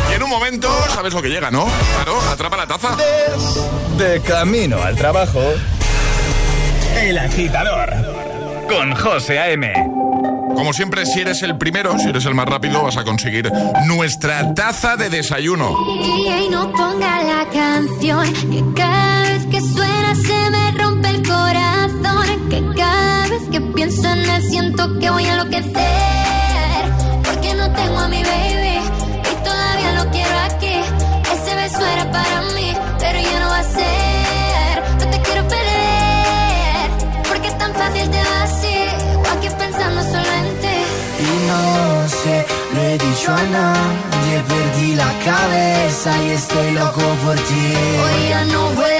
Y 0.09 0.13
en 0.13 0.23
un 0.23 0.29
momento, 0.29 0.69
¿sabes 0.89 1.13
lo 1.13 1.21
que 1.21 1.29
llega, 1.29 1.51
no? 1.51 1.67
Claro, 1.95 2.19
atrapa 2.31 2.57
la 2.57 2.65
taza. 2.65 2.97
De 3.97 4.21
camino 4.21 4.81
al 4.81 4.95
trabajo. 4.95 5.41
El 6.95 7.17
agitador. 7.19 7.93
Con 8.67 8.95
José 8.95 9.39
A.M. 9.39 9.71
Como 10.55 10.73
siempre, 10.73 11.05
si 11.05 11.21
eres 11.21 11.43
el 11.43 11.57
primero, 11.57 11.97
si 11.99 12.09
eres 12.09 12.25
el 12.25 12.33
más 12.33 12.47
rápido, 12.47 12.83
vas 12.83 12.97
a 12.97 13.03
conseguir 13.03 13.51
nuestra 13.85 14.53
taza 14.53 14.95
de 14.95 15.09
desayuno. 15.09 15.77
Y 16.01 16.49
no 16.49 16.71
ponga 16.71 17.21
la 17.23 17.47
canción 17.49 18.33
que 18.33 18.63
cada 18.75 19.23
que 19.51 19.61
suena 19.61 20.15
se 20.15 20.49
me 20.49 20.71
rompe 20.71 21.09
el 21.09 21.27
corazón 21.27 22.22
vez 23.33 23.49
que 23.51 23.61
pienso 23.61 24.07
en 24.07 24.29
él 24.29 24.43
siento 24.43 24.99
que 24.99 25.09
voy 25.09 25.25
a 25.25 25.33
enloquecer. 25.33 26.83
Porque 27.23 27.53
no 27.55 27.71
tengo 27.71 27.99
a 27.99 28.07
mi 28.07 28.21
baby 28.31 28.77
y 29.31 29.33
todavía 29.47 29.91
lo 29.99 30.11
quiero 30.11 30.35
aquí. 30.49 30.75
Ese 31.33 31.55
beso 31.55 31.85
era 31.95 32.11
para 32.11 32.41
mí, 32.55 32.69
pero 32.99 33.19
ya 33.29 33.39
no 33.41 33.47
va 33.55 33.59
a 33.59 33.69
ser. 33.79 34.73
No 34.99 35.05
te 35.11 35.17
quiero 35.25 35.41
perder, 35.53 36.87
porque 37.27 37.47
es 37.47 37.57
tan 37.57 37.73
fácil 37.73 38.09
te 38.09 38.21
va 38.29 38.43
así. 38.49 38.77
O 39.17 39.25
aquí 39.33 39.47
pensando 39.63 40.01
solo 40.13 40.31
en 40.41 40.47
ti. 40.61 40.77
Y 41.27 41.31
no 41.49 41.63
sé, 42.19 42.35
lo 42.73 42.81
he 42.81 42.97
dicho 42.97 43.29
a 43.31 43.43
nadie. 43.57 44.33
Perdí 44.51 44.95
la 44.95 45.11
cabeza 45.29 46.09
y 46.23 46.29
estoy 46.31 46.71
loco 46.71 47.01
por 47.23 47.35
ti. 47.35 47.65
Hoy 48.03 48.29
ya 48.29 48.45
no 48.45 48.61
voy 48.79 48.92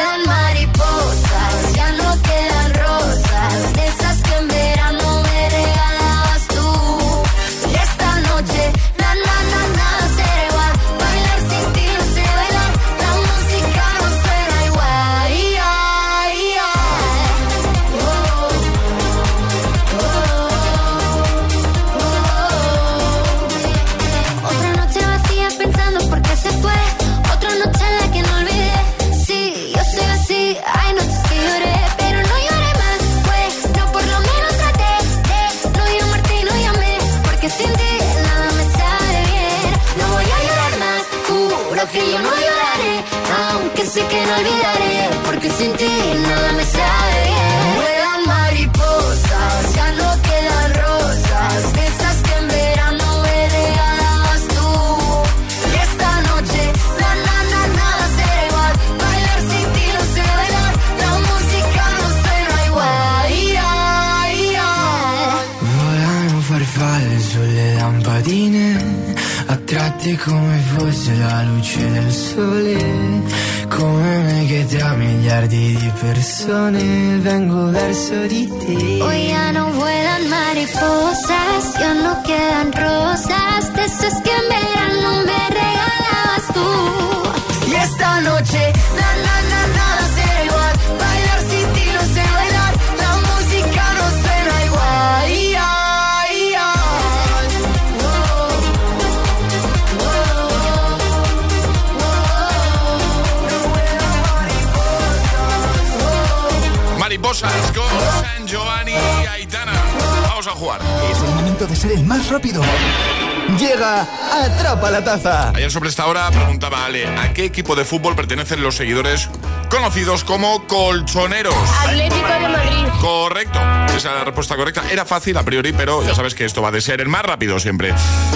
Atrapa 114.64 114.92
la 114.92 115.04
Taza. 115.04 115.50
Ayer 115.50 115.70
sobre 115.70 115.90
esta 115.90 116.06
hora 116.06 116.32
preguntaba 116.32 116.86
Ale, 116.86 117.06
¿a 117.06 117.34
qué 117.34 117.44
equipo 117.44 117.76
de 117.76 117.84
fútbol 117.84 118.16
pertenecen 118.16 118.64
los 118.64 118.76
seguidores 118.76 119.30
conocidos 119.70 120.24
como 120.24 120.66
colchoneros? 120.68 121.54
Atlético 121.82 122.26
de 122.26 122.48
Madrid. 122.48 122.88
Correcto, 123.02 123.60
esa 123.88 123.98
es 123.98 124.06
la 124.06 124.24
respuesta 124.24 124.56
correcta. 124.56 124.84
Era 124.90 125.04
fácil 125.04 125.36
a 125.36 125.44
priori, 125.44 125.74
pero 125.74 126.02
ya 126.02 126.16
sabes 126.16 126.34
que 126.34 126.46
esto 126.46 126.62
va 126.62 126.72
de 126.72 126.80
ser 126.80 127.02
el 127.02 127.10
más 127.10 127.24
rápido 127.24 127.60
siempre. 127.60 127.94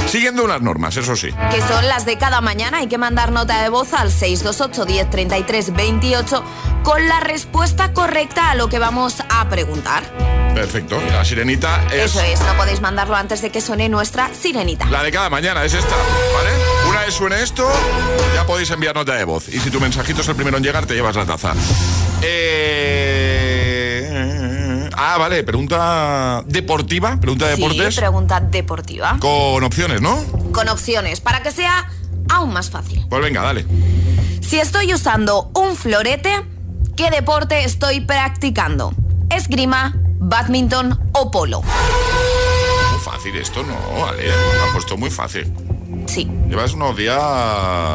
Siguiendo 0.09 0.43
unas 0.43 0.61
normas, 0.61 0.97
eso 0.97 1.15
sí. 1.15 1.29
Que 1.49 1.61
son 1.61 1.87
las 1.87 2.05
de 2.05 2.17
cada 2.17 2.41
mañana. 2.41 2.79
Hay 2.79 2.87
que 2.87 2.97
mandar 2.97 3.31
nota 3.31 3.63
de 3.63 3.69
voz 3.69 3.93
al 3.93 4.11
628 4.11 4.83
10 4.83 5.09
33 5.09 5.73
28 5.73 6.43
con 6.87 7.05
la 7.05 7.19
respuesta 7.19 7.91
correcta 7.91 8.51
a 8.51 8.55
lo 8.55 8.69
que 8.69 8.79
vamos 8.79 9.15
a 9.27 9.49
preguntar. 9.49 10.03
Perfecto, 10.55 10.97
la 11.11 11.25
sirenita 11.25 11.83
es... 11.91 12.15
Eso 12.15 12.21
es, 12.21 12.39
no 12.39 12.55
podéis 12.55 12.79
mandarlo 12.79 13.17
antes 13.17 13.41
de 13.41 13.49
que 13.49 13.59
suene 13.59 13.89
nuestra 13.89 14.33
sirenita. 14.33 14.85
La 14.85 15.03
de 15.03 15.11
cada 15.11 15.29
mañana 15.29 15.65
es 15.65 15.73
esta, 15.73 15.93
¿vale? 16.33 16.49
Una 16.89 17.01
vez 17.01 17.13
suene 17.13 17.43
esto, 17.43 17.69
ya 18.33 18.45
podéis 18.45 18.71
enviar 18.71 18.95
nota 18.95 19.15
de 19.15 19.25
voz. 19.25 19.49
Y 19.49 19.59
si 19.59 19.69
tu 19.69 19.81
mensajito 19.81 20.21
es 20.21 20.29
el 20.29 20.35
primero 20.35 20.55
en 20.55 20.63
llegar, 20.63 20.85
te 20.85 20.93
llevas 20.93 21.17
la 21.17 21.25
taza. 21.25 21.53
Eh... 22.21 22.79
Ah, 24.95 25.17
vale, 25.17 25.43
pregunta 25.43 26.41
deportiva, 26.47 27.19
pregunta 27.19 27.47
de 27.49 27.55
Sí, 27.57 27.61
deportes. 27.63 27.95
pregunta 27.97 28.39
deportiva. 28.39 29.17
Con 29.19 29.61
opciones, 29.61 30.01
¿no? 30.01 30.23
Con 30.53 30.69
opciones, 30.69 31.19
para 31.19 31.43
que 31.43 31.51
sea 31.51 31.91
aún 32.29 32.53
más 32.53 32.69
fácil. 32.69 33.05
Pues 33.09 33.21
venga, 33.21 33.41
dale. 33.41 33.65
Si 34.39 34.57
estoy 34.57 34.93
usando 34.93 35.51
un 35.53 35.75
florete, 35.75 36.55
¿qué 36.97 37.11
deporte 37.11 37.63
estoy 37.63 38.01
practicando? 38.01 38.91
¿Esgrima, 39.29 39.93
badminton 40.19 40.99
o 41.13 41.31
polo? 41.31 41.61
Muy 41.61 42.99
fácil 42.99 43.35
esto, 43.35 43.63
¿no? 43.63 43.75
Vale, 44.01 44.23
me 44.23 44.69
ha 44.69 44.73
puesto 44.73 44.97
muy 44.97 45.11
fácil. 45.11 45.53
Sí. 46.07 46.27
Llevas 46.49 46.73
unos 46.73 46.97
días... 46.97 47.19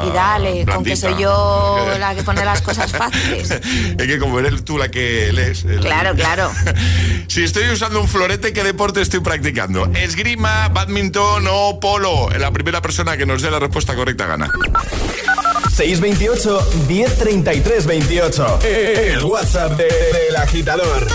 Y 0.06 0.10
dale, 0.12 0.50
con 0.50 0.84
que 0.84 0.94
blandita. 0.94 0.96
soy 0.96 1.20
yo 1.20 1.88
la 1.98 2.14
que 2.14 2.22
pone 2.22 2.44
las 2.44 2.62
cosas 2.62 2.92
fáciles. 2.92 3.50
es 3.50 4.06
que 4.06 4.18
como 4.18 4.38
eres 4.38 4.64
tú 4.64 4.78
la 4.78 4.88
que 4.88 5.32
lees... 5.32 5.64
Claro, 5.80 6.14
claro. 6.14 6.50
si 7.26 7.42
estoy 7.42 7.68
usando 7.70 8.00
un 8.00 8.08
florete, 8.08 8.52
¿qué 8.52 8.62
deporte 8.62 9.00
estoy 9.00 9.20
practicando? 9.20 9.90
¿Esgrima, 9.94 10.68
badminton 10.68 11.44
o 11.50 11.80
polo? 11.80 12.30
La 12.38 12.52
primera 12.52 12.80
persona 12.80 13.16
que 13.16 13.26
nos 13.26 13.42
dé 13.42 13.50
la 13.50 13.58
respuesta 13.58 13.96
correcta 13.96 14.26
gana. 14.26 14.48
628 15.70 16.60
1033 16.88 17.86
28. 17.86 18.58
El 18.62 19.24
WhatsApp 19.24 19.76
de- 19.76 19.84
del 19.84 20.36
agitador. 20.36 21.06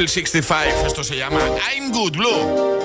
Eiffel 0.00 0.08
65. 0.08 0.86
Esto 0.86 1.04
se 1.04 1.14
llama 1.14 1.40
I'm 1.76 1.92
Good 1.92 2.16
Blue. 2.16 2.79